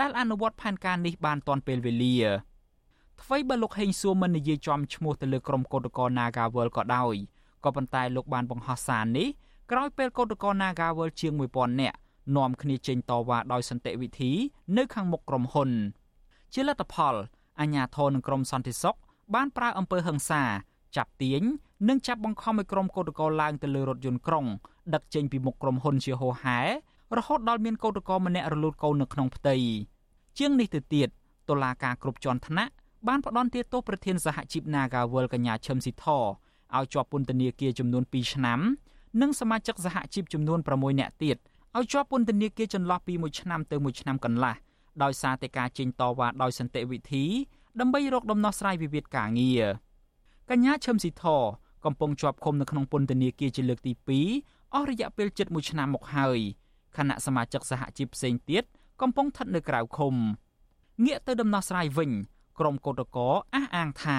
[0.00, 2.16] ដែលអនុវត្តផែនការនេះបានទាន់ពេលវេលា
[3.22, 7.16] អ្វីបើលោកហេងសួរមិននិយាយចំឈ្មោះទៅលើក្រុមកោតក្រ Nagawal ក៏ដោយ
[7.64, 9.28] ក៏ប៉ុន្តែលោកបានបង្ហោះសារនេះ
[9.70, 11.96] ក្រោយពេលកោតក្រ Nagawal ជាង1000នាក់
[12.36, 14.32] នាំគ្នាចេញតវ៉ាដោយសន្តិវិធី
[14.76, 15.70] នៅខាងមុខក្រុមហ៊ុន
[16.54, 17.14] ជាលទ្ធផល
[17.60, 18.96] អាជ្ញាធរនិងក្រមសន្តិសុខ
[19.34, 20.42] បានប្រើអំពើហិង្សា
[20.96, 21.42] ចាប់ទាញ
[21.88, 24.44] និងចាប់បង្ខំឲ្យក្រុមកោតក្រឡើងទៅលើរថយន្តក្រុង
[24.94, 26.58] ដឹកចេញពីមុខក្រុមហ៊ុនជាហូហែ
[27.16, 29.56] រហូតដល់មានកោតក្រម្នាក់រលូតកូននៅក្នុងផ្ទៃ
[30.38, 31.08] ជាងនេះទៅទៀត
[31.48, 32.72] តុលាការគ្រប់ជាន់ថ្នាក់
[33.08, 38.60] បានផ្ដន្ទាទោសប្រធានសហជីព Nagawal កញ្ញាឈឹមស៊ីធឲ្យជាប់ពន្ធនាគារចំនួន2ឆ្នាំ
[39.20, 41.36] និងសមាជិកសហជីពចំនួន6នាក់ទៀត
[41.76, 44.54] ឲ្យជាប់ពន្ធនាគារចន្លោះពី1ឆ្នាំទៅ1ឆ្នាំកន្លះ
[45.02, 47.24] ដោយសារតែការចេញតវ៉ាដោយសន្តិវិធី
[47.80, 49.62] ដើម្បីរកដំណោះស្រាយវិវាទការងារ
[50.50, 51.24] កញ្ញាឈឹមស៊ីធ
[51.84, 53.92] កំពុងជាប់ឃុំនៅក្នុងពន្ធនាគារជាលើកទី
[54.34, 56.38] 2អស់រយៈពេលជិត1ឆ្នាំមកហើយ
[56.96, 58.64] ខណៈសមាជិកសហជីពផ្សេងទៀត
[59.00, 60.14] កំពុងស្ថិតនៅក្រៅឃុំ
[61.04, 62.10] ងាកទៅដំណោះស្រាយវិញ
[62.58, 64.18] ក្រុមកោតក្រអះអាងថា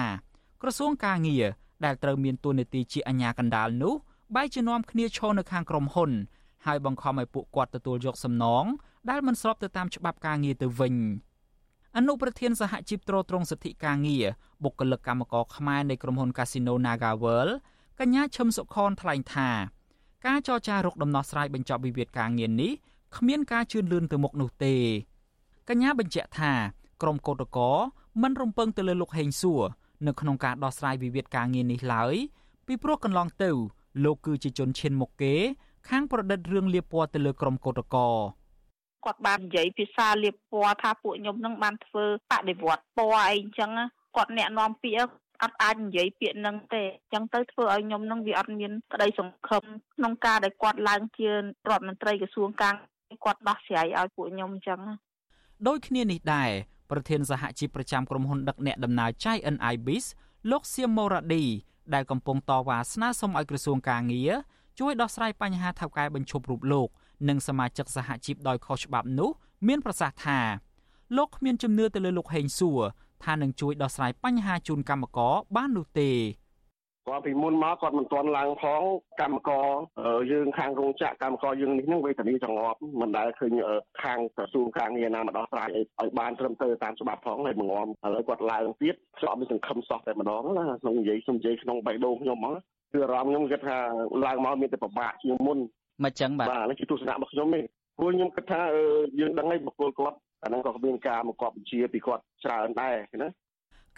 [0.62, 1.44] ក្រសួងការងារ
[1.84, 3.94] ដែលត្រូវមានតួនាទីជាអាជ្ញាកណ្ដាលនោះ
[4.34, 6.10] បែរជានាំគ្នាឈរនៅខាងក្រុមហ៊ុន
[6.66, 8.64] ហើយបង្ខំឲ្យពួកគាត់ទទួលយកសំណង
[9.10, 10.94] ដែលមិនស្របទៅតាមច្បាប់ការងារទៅវិញ
[11.96, 14.24] អនុប្រធានសហជីពត្រួតត្រងសិទ្ធិការងារ
[14.64, 17.52] បុគ្គលិកកម្មករខ្មែរនៃក្រុមហ៊ុន Casino NagaWorld
[18.00, 19.48] កញ្ញាឈឹមសុខនថ្លែងថា
[20.26, 22.72] ការចរចារកដំណោះស្រាយបញ្ចប់វិវាទការងារនេះ
[23.16, 24.74] គ្មានការជឿនលឿនទៅមុខនោះទេ
[25.68, 26.52] កញ្ញាបញ្ជាក់ថា
[27.02, 27.76] ក្រុមកោតក្រ
[28.22, 29.62] មិនរំពឹងទៅលើលោកហេងសួរ
[30.06, 32.14] នៅក្នុងការដោះស្រាយវិវាទការងារនេះឡើយ
[32.66, 33.50] ពីព្រោះកន្លងទៅ
[34.04, 35.34] លោកគឺជាជនឈានមុខគេ
[35.88, 38.08] ខាងប្រឌិតរឿងលៀបពណ៌ទៅលើក្រុមកោតក្រ
[39.04, 43.70] គាត់បាននិយាយភាសាលៀបពណ៌ថាពួកខ្ញុំនឹងបានធ្វើបដិវត្តពណ៌អីអញ្ចឹង
[44.16, 45.10] គាត់អ្នកនាំពាក្យ
[45.42, 49.64] អត់អាចនិយាយពាក្យនឹងទេអញ្ចឹងទៅធ្វើឲ្យខ្ញុំនឹងវាអត់មានក្តីសង្ឃឹម
[49.96, 51.34] ក្នុងការដែលគាត់ឡើងជារ
[51.68, 52.74] ដ្ឋមន្ត្រីក្រសួងកាង
[53.24, 54.80] គាត់ដោះស្រាយឲ្យពួកខ្ញុំអញ្ចឹង
[55.66, 56.50] ដូចគ្នានេះដែរ
[56.90, 60.04] ប្រធានសហជីពប្រចាំក្រុមហ៊ុនដឹកអ្នកដំណើរ Chai NIBIS
[60.50, 61.44] លោកសៀមម៉ូរ៉ាឌី
[61.94, 64.30] ដែលកំពុងតវ៉ាស្នើសុំឲ្យក្រសួងកាងារ
[64.80, 66.88] ជួយដោះស្រាយបញ្ហាថៅកែបញ្ឈប់រូបលោក
[67.28, 69.30] និងសមាជិកសហជីពដោយខុសច្បាប់នោះ
[69.68, 70.38] មានប្រសាសន៍ថា
[71.16, 72.80] លោកគ្មានជំនឿទៅលើលោកហេងសួរ
[73.24, 76.10] ថានឹងជួយដោះស្រាយបញ្ហាជូនកម្មករបាននោះទេ
[77.08, 78.82] គាត់ពីមុនមកគាត់មិនទាន់ឡើងផង
[79.20, 79.68] កម្មករ
[80.32, 83.52] យើងខាងរោងចក្រកម្មករយើងនេះនឹងវេទនាចង្អប់មិនដែលឃើញ
[84.02, 92.54] ខាងក្រសួងការងារណាមកដោះស្រាយឲ្យបានត្រឹមត្រូវតាមច្បាប់ផងហើយបង្ងំឥឡូវគាត់ឡើងទៀតខ្ញុំអត់មានសង្ឃឹមសោះតែម្ដងណាក្នុងនិយាយខ្ញុំនិយាយក្នុងបេះដូងខ្ញុំហ្មង
[92.92, 93.78] គឺអារម្មណ៍ខ្ញុំគិតថា
[94.24, 95.58] ឡើងមកមានតែពិបាកជាងមុន
[96.04, 97.60] មិនចឹងបាទបាទនេះជាទស្សនៈរបស់ខ្ញុំទេ
[97.98, 98.60] ព្រោះខ្ញុំគិតថា
[99.20, 103.28] យើងដឹងហើយបុគ្គលគាត់អាហ្នឹងក៏មានការមកកប់បញ្ជាពីគាត់ច្រើនដែរណា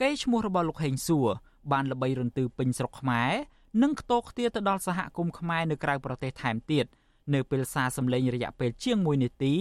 [0.01, 1.29] កេរ្តិ៍ឈ្មោះរបស់លោកហេងសួរ
[1.73, 3.33] បានល្បីរន្ទឺពេញស្រុកខ្មែរ
[3.83, 6.87] និងខ្ទោខ្ទាទៅដល់សហគមន៍ខ្មែរនៅក្រៅប្រទេសថែមទៀត
[7.35, 9.55] នៅពេលសារសម្លេងរយៈពេលជាង1នាទី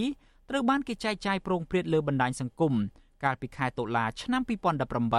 [0.50, 2.74] ត្រូវបានគេចែកចាយប្រងព្រាតលើបណ្ដាញសង្គម
[3.24, 4.42] កាលពីខែតុលាឆ្នាំ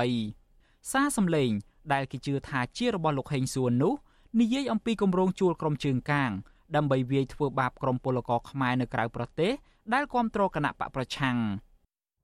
[0.08, 1.50] 2018សារសម្លេង
[1.94, 3.94] ដែលគេជឿថាជារបស់លោកហេងសួននោះ
[4.42, 6.32] និយាយអំពីគម្រោងជួលក្រុមជើងកាង
[6.76, 9.52] ដើម្បីវាយធ្វើបាបក្រុមពលករខ្មែរនៅក្រៅប្រទេស
[9.94, 11.38] ដែលគ្រប់គ្រងគណៈបកប្រឆាំង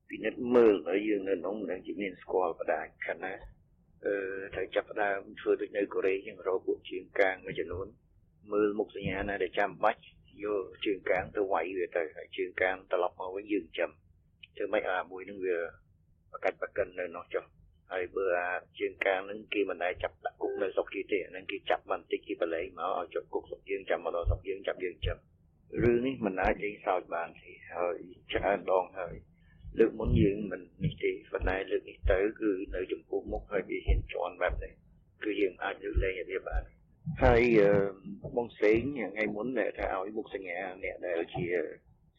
[0.09, 3.39] ពិនិត្យមើលហើយយើងនៅក្នុងដែលជាមានស្គាល់បដាខណៈ
[4.05, 4.15] អឺ
[4.53, 7.87] ត្រូវចាប់ផ្ដើមធ្វើដូចនៅកូរ៉េចឹងរកពួកជាងកាងមួយចំនួន
[8.51, 10.01] មើលមុខសញ្ញាណាដែលចាំបាច់
[10.43, 13.89] យកជើងកាងទៅវាយវាទៅហើយជើងកាងត្រឡប់មកវិញយើងចាំ
[14.55, 15.57] ធ្វើម៉េចអាមួយនឹងវា
[16.31, 17.43] បកាច់បកិននៅនោះចុះ
[17.91, 25.17] ហើយបើអាជើងកាងនឹងគេមិនដែលចាប់ដាក់គុកនៅស្រុកគេទេហ្នឹងគេចាប់បន្តិចគេបលែងមកឲ្យជាប់គុកស្រុកយើងចាំមកដល់ស្រុកយើងចាប់យើងចាំ
[25.83, 27.97] រឿងនេះមិនអាចលេងសើចបានទេហើយ
[28.33, 29.15] ច្រើនដងហើយ
[29.79, 34.73] លើកមុនយើងមិននេះទេប៉ុន្តែលើកនេះទៅគឺនៅចំពោះមុខហើយវាហ៊ានជន់បែបនេះ
[35.23, 36.63] គឺយើងអាចលើកលែងវាបាន
[37.23, 37.43] ហើយ
[38.37, 41.45] បងស្រីថ្ងៃមុនដែលថាឲ្យមុខសញ្ញាអ្នកដែលជា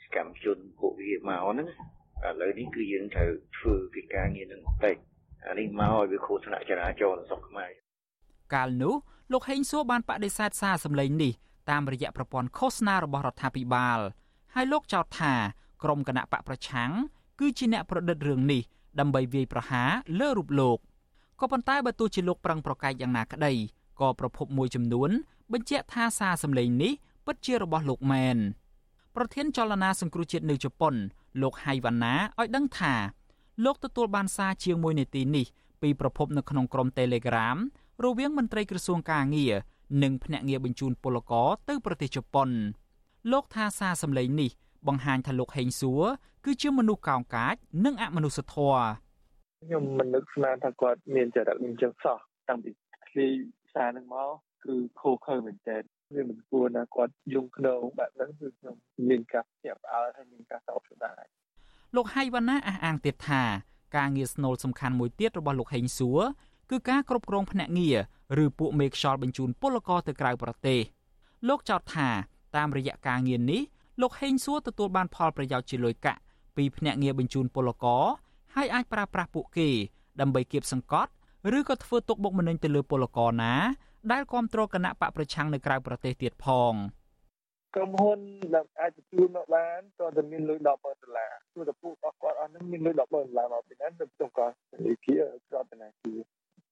[0.02, 1.68] សកម្មជនពួកវាមកហ្នឹង
[2.26, 4.96] ឥឡូវនេះគឺយើងត្រូវធ្វើកិច្ចការងារនឹងពេក
[5.46, 7.70] អានេះមកឲ្យវាគ្រោះថ្នាក់ចរាចរណ៍នៅស្រុកខ្មែរ
[8.54, 8.94] កាលនោះ
[9.32, 11.32] លោកហេងសួរបានបដិសេធសារសម្លេងនេះ
[11.70, 13.98] តាមរយៈប្រព័ន្ធឃោសនារបស់រដ្ឋាភិបាល
[14.54, 15.34] ហើយលោកចោទថា
[15.82, 16.90] ក្រុមគណៈបកប្រឆាំង
[17.40, 18.62] គឺជាអ្នកប្រឌិតរឿងនេះ
[19.00, 20.78] ដើម្បីវាយប្រហារលើរូបលោក
[21.40, 23.52] ក៏ប៉ុន្តែបើទោះជាលោកប្រឹងប្រកែកយ៉ាងណាក្តី
[24.00, 25.10] ក៏ប្រភពមួយចំនួន
[25.52, 26.92] បញ្ជាក់ថាសារសម្លេងនេះ
[27.26, 28.36] ពិតជារបស់លោកមែន
[29.16, 30.94] ប្រធានចលនាសង្គ្រោះជាតិនៅជប៉ុន
[31.42, 32.94] លោកហៃវ៉ាណាឲ្យដឹងថា
[33.64, 35.46] លោកទទួលបានសារជាង1នាទីនេះ
[35.82, 37.56] ពីប្រភពនៅក្នុងក្រុម Telegram
[38.04, 39.54] រវាងមន្ត្រីក្រសួងកាងារ
[40.02, 42.48] និងភ្នាក់ងារបញ្ជូនពលករទៅប្រទេសជប៉ុន
[43.32, 44.50] លោកថាសារសម្លេងនេះ
[44.86, 46.02] បង្ហាញថាលោកហេងសួរ
[46.44, 47.54] គឺជាមនុស្សកោងកាច
[47.84, 48.82] និងអមនុស្សធម៌
[49.62, 52.70] ខ្ញុំមិននឹកស្មានថាគាត់មានចរិតអញ្ចឹងសោះតាំងពី
[53.08, 53.28] ឃ្លី
[53.74, 54.30] សារនឹងមក
[54.64, 55.76] គឺខូខើមែនតើ
[56.14, 58.74] វាមិនគួរណាគាត់យំខ្នងបែបហ្នឹងគឺខ្ញុំ
[59.08, 61.24] មានការភ្ញាក់ផ្អើលហើយមានការសោកស្ដាយ
[61.96, 63.42] លោកហៃវណ្ណាអះអាងទៀតថា
[63.96, 66.20] ការងារស្នូលសំខាន់មួយទៀតរបស់លោកហេងសួរ
[66.70, 70.80] គឺការគ្រប់គ្រងភ្នាក់ងារឬពួកមេខ្យល់បញ្ជូនពលករទៅក្រៅប្រទេស
[71.48, 72.08] លោកចោទថា
[72.56, 73.62] តាមរយៈការងារនេះ
[74.00, 76.20] លោកហេងសួរទទួលបានផលប្រយោជន៍ជាលុយកាក់
[76.56, 78.04] ពីភ្នាក់ងារបញ្ជូនពលករ
[78.54, 79.68] ហើយអាចប្រើប្រាស់ពួកគេ
[80.20, 81.10] ដើម្បីគៀបសង្កត់
[81.58, 83.54] ឬក៏ធ្វើទុកបុកម្នេញទៅលើពលករណា
[84.12, 86.74] ដែលគ្រប់គ្រងគណៈបកប្រឆាំងនៅក្រៅប្រទេសទៀតផង
[87.74, 88.18] ក្រុមហ៊ុន
[88.54, 90.74] ដែលអាចទទួលមកបានតើតែមានលុយ100000ដុ
[91.08, 94.54] ល្លារព្រោះតែពួករបស់គាត់អស់ហ្នឹងមានលុយ100000ដុល្លារមកពីណាទៅទៅគាត់
[94.84, 95.06] លេខ
[95.48, 96.20] ក្រតនាគារ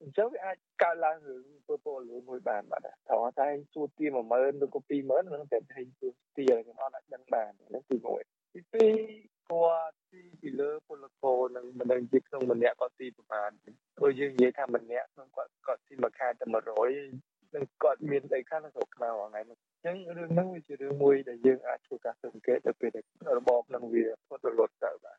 [0.03, 13.51] អញ្ចឹងវាអាចកើតឡើងរឿងពលពលលួយមួយបានបាទថាតែសួរទា10000ឬក៏20000ហ្នឹងតែហេងសួរទាខ្ញុំអត់អាចដឹងបានហ្នឹងទី1ទី2គាត់ទីពីលើពលករនឹងមិនដឹងជាក្នុងម្នាក់គាត់ទីប្រហែល
[13.97, 23.05] ព្រោះយើងនិយាយថាម្នាក់ក្នុងគាត់គាត់ទីមួយខែតែ100 នឹងគាត់មានអីខ្លះនៅស្រុកខ្មែរថ្ងៃនេះអញ្ចឹងរឿងហ្នឹងវាជារឿងមួយដែលយើងអាចធ្វើការសង្កេតទៅពេលដែល
[23.39, 25.17] របបនឹងវាផ្ទុះរលត់ទៅបាទ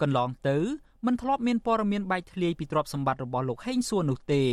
[0.00, 0.56] កន្លងទៅ
[1.06, 4.44] មិនធ្លាប់មានព័ត៌មានបែកធ្លាយពីទ្រព្យសម្បត្តិរបស់លោកហេងសួរនោះទេ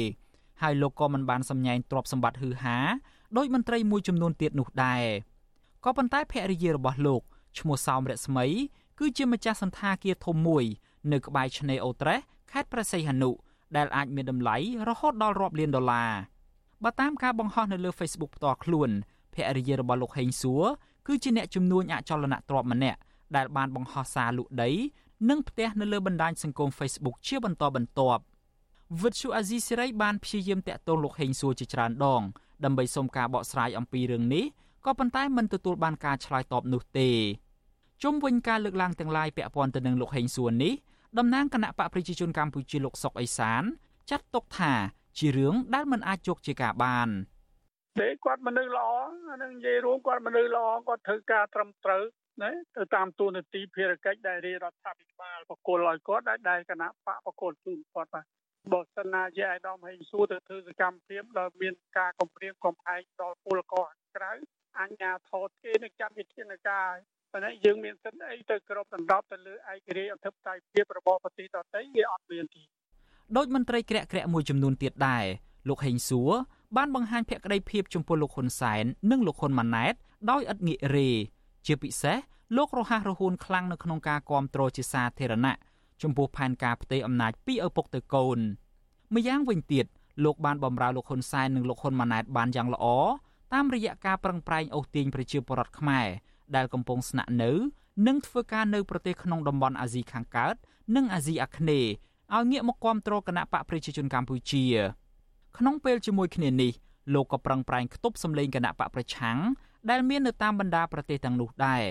[0.61, 2.77] ហើយលោកក៏មិនបានសម្ញែងទ្រព្យសម្បត្តិហឺហា
[3.37, 5.05] ដោយមន្ត្រីមួយចំនួនទៀតនោះដែរ
[5.85, 7.21] ក៏ប៉ុន្តែភរិយារបស់លោក
[7.59, 8.45] ឈ្មោះសោមរស្មី
[8.99, 10.65] គឺជាម្ចាស់សន្តាគារធំមួយ
[11.11, 12.19] នៅក្បែរឆ្នេរអូត្រេស
[12.51, 13.31] ខេត្តព្រះសីហនុ
[13.75, 14.57] ដែលអាចមានតម្លៃ
[14.89, 16.11] រហូតដល់រាប់លានដុល្លារ
[16.83, 18.89] បើតាមការបង្ហោះនៅលើ Facebook ផ្ទាល់ខ្លួន
[19.33, 20.63] ភរិយារបស់លោកហេងសួរ
[21.07, 22.99] គឺជាអ្នកជំនួញអចលនទ្រព្យម្នាក់
[23.35, 24.71] ដែលបានបង្ហោះសារលក់ដី
[25.29, 28.21] និងផ្ទះនៅលើបណ្ដាញសង្គម Facebook ជាបន្តបន្ទាប់
[29.01, 32.21] វិទ្យុអាស៊ីសេរីបានព្យាយាមតាក់ទងលោកហេងសួរជាច្រើនដង
[32.65, 34.45] ដើម្បីសុំការបកស្រាយអំពីរឿងនេះ
[34.85, 37.09] ក៏ប៉ុន្តែមិនទទួលបានការឆ្លើយតបនោះទេ
[38.03, 40.73] ជុំវិញការលើកឡើងទាំងឡាយពាក់ព័ន្ធទៅនឹងលោកហេងសួរនេះ
[41.17, 43.63] តំណាងគណៈបកប្រជាជនកម្ពុជាលោកសុកអេសាន
[44.09, 44.73] ចាត់ទុកថា
[45.19, 47.09] ជារឿងដែលមិនអាចជោគជាការបាន
[47.99, 48.89] តែគាត់មនុស្សល្អ
[49.31, 52.03] អានឹងនិយាយរួមគាត់មនុស្សល្អគាត់ធ្វើការត្រឹមត្រូវ
[52.43, 58.25] ណាទៅតាមទូនាទីភារកិច្ចដែលរាជរដ្ឋាភិបាលបកគលឲ្យគាត់ដែលដែលគណៈបកបកគលជូនគាត់បាទ
[58.73, 64.31] បើសិនណាជាអាយដាមហេងសួរទៅធ្វើសកម្មភាពដែលមានការកំព្រៀងកំផែងដល់ពលករក្រៅ
[64.79, 66.91] អញ្ញាធរគេនឹងចាត់វិធានការ
[67.31, 72.63] ប៉ុន្តែយើងមានសិទ្ធិអីទៅក្របដណ្ដប់ទៅលើឯករាជ្យអធិបតេយ្យភាពរបស់ប្រទេសដទៃវាអត់មានទេ
[73.35, 75.25] ដោយមន្ត្រីក្រាក់ក្រាក់មួយចំនួនទៀតដែរ
[75.67, 76.31] លោកហេងសួរ
[76.77, 79.93] បានបង្ហាញភក្តីភាពចំពោះលោកហ៊ុនសែននិងលោកហ៊ុនម៉ាណែត
[80.29, 81.09] ដោយឥតងាករេ
[81.65, 82.17] ជាពិសេស
[82.57, 85.55] លោករហ័សរហួនខ្លាំងនៅក្នុងការគ្រប់គ្រងជាសាធារណៈ
[86.01, 88.39] ចំពោះផែនការផ្ទេរអំណាចពីឪពុកទៅកូន
[89.13, 89.85] ម្យ៉ាងវិញទៀត
[90.23, 92.85] លោកបានបំរើលោកហ៊ុនសែននិងលោកហ៊ុនម៉ាណែតបានយ៉ាងល្អ
[93.53, 96.07] តាមរយៈការប្រឹងប្រែងអូសទាញប្រជាពលរដ្ឋខ្មែរ
[96.55, 97.51] ដែលកំពុងស្នាក់នៅ
[98.07, 100.55] និងធ្វើការនៅប្រទេសក្នុងតំបន់អាស៊ីខាងកើត
[100.95, 101.91] និងអាស៊ីអាគ្នេយ៍
[102.34, 104.64] ឲ្យងាកមកគ្រប់គ្រងគណៈបកប្រជាជនកម្ពុជា
[105.58, 106.72] ក្នុងពេលជាមួយគ្នានេះ
[107.14, 109.38] លោកក៏ប្រឹងប្រែងខ្ទប់សម្លេងគណៈបកប្រឆាំង
[109.90, 111.84] ដែលមាននៅតាមបណ្ដាប្រទេសទាំងនោះដែរ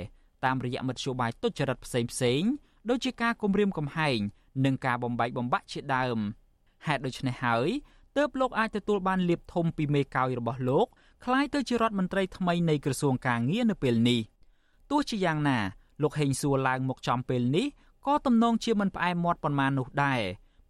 [0.46, 2.42] តាមរយៈមធ្យោបាយទុច្ចរិតផ្សេងផ្សេង
[2.90, 4.20] ដូចជាការគំរាមកំហែង
[4.66, 6.18] និងការបំបែកបំបាក់ជាដើម
[6.88, 7.70] ហេតុដូច្នេះហើយ
[8.18, 10.88] ទើបលោកអាចទទួលបានលៀបធំពីមេកោយរបស់លោក
[11.26, 14.20] คล้ายទៅជារដ្ឋមន្ត្រីថ្មីនៃក្រសួងកាងារនៅពេលនេះ
[14.92, 15.58] ទោះជាយ៉ាងណា
[16.02, 17.68] លោកហេងសួរឡើងមកចំពេលនេះ
[18.07, 20.21] ក៏ទំនងជាមិនផ្អែមមាត់ប៉ុន្មាននោះដែរ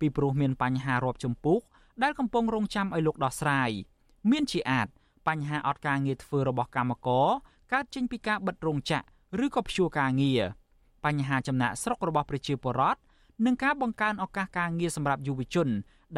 [0.00, 1.60] ពីព្រោះមានបញ្ហារាប់ចំពុក
[2.02, 3.70] ដែលកំពុងរងចាំឲ្យលោកដោះស្រាយ
[4.30, 4.86] មានជាអាច
[5.28, 7.26] បញ្ហាអត់ការងារធ្វើរបស់កម្មករ
[7.72, 10.40] កើតចេញពីការបិទរោងចក្រឬក៏ព្យួរការងារ
[11.04, 13.00] បញ្ហាចំណាក់ស្រុករបស់ប្រជាពលរដ្ឋ
[13.44, 15.68] និងការបង្កើនឱកាសការងារសម្រាប់យុវជន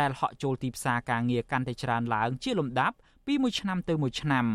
[0.00, 2.96] ដែលហក់ចូលទីផ្សារការងារកាន់តែច្រើនឡើងជាលំដាប់
[3.26, 4.46] ពីមួយឆ្នាំទៅមួយឆ្នាំ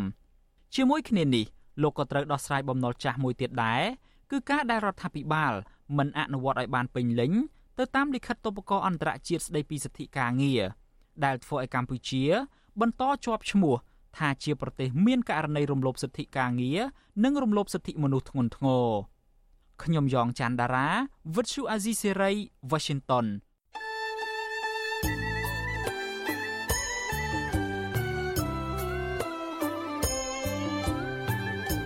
[0.76, 1.46] ជាមួយគ្នានេះ
[1.82, 3.84] លោកក៏ត្រូវដោះស្រាយបំណុលចាស់មួយទៀតដែរ
[4.32, 5.54] គឺការដែលរដ្ឋាភិបាល
[5.98, 7.32] មិនអនុវត្តឲ្យបានពេញលេញ
[7.80, 10.64] ទៅតាមលិខិតតុបករអន្តរជាតិស្តីពីសិទ្ធិការងារ
[11.26, 12.24] ដែលធ្វើឲ្យកម្ពុជា
[12.82, 13.76] បន្តជាប់ឈ្មោះ
[14.18, 16.80] ថាជាប្រទេសមានករណីរំលោភសិទ្ធិការងារ
[17.24, 18.88] និងរំលោភសិទ្ធិមនុស្សធ្ងន់ធ្ងរ
[19.84, 20.88] ខ្ញុំយ៉ងច័ន្ទដារា
[21.36, 22.32] វិទ្យុអាស៊ីសេរី
[22.72, 23.26] Washington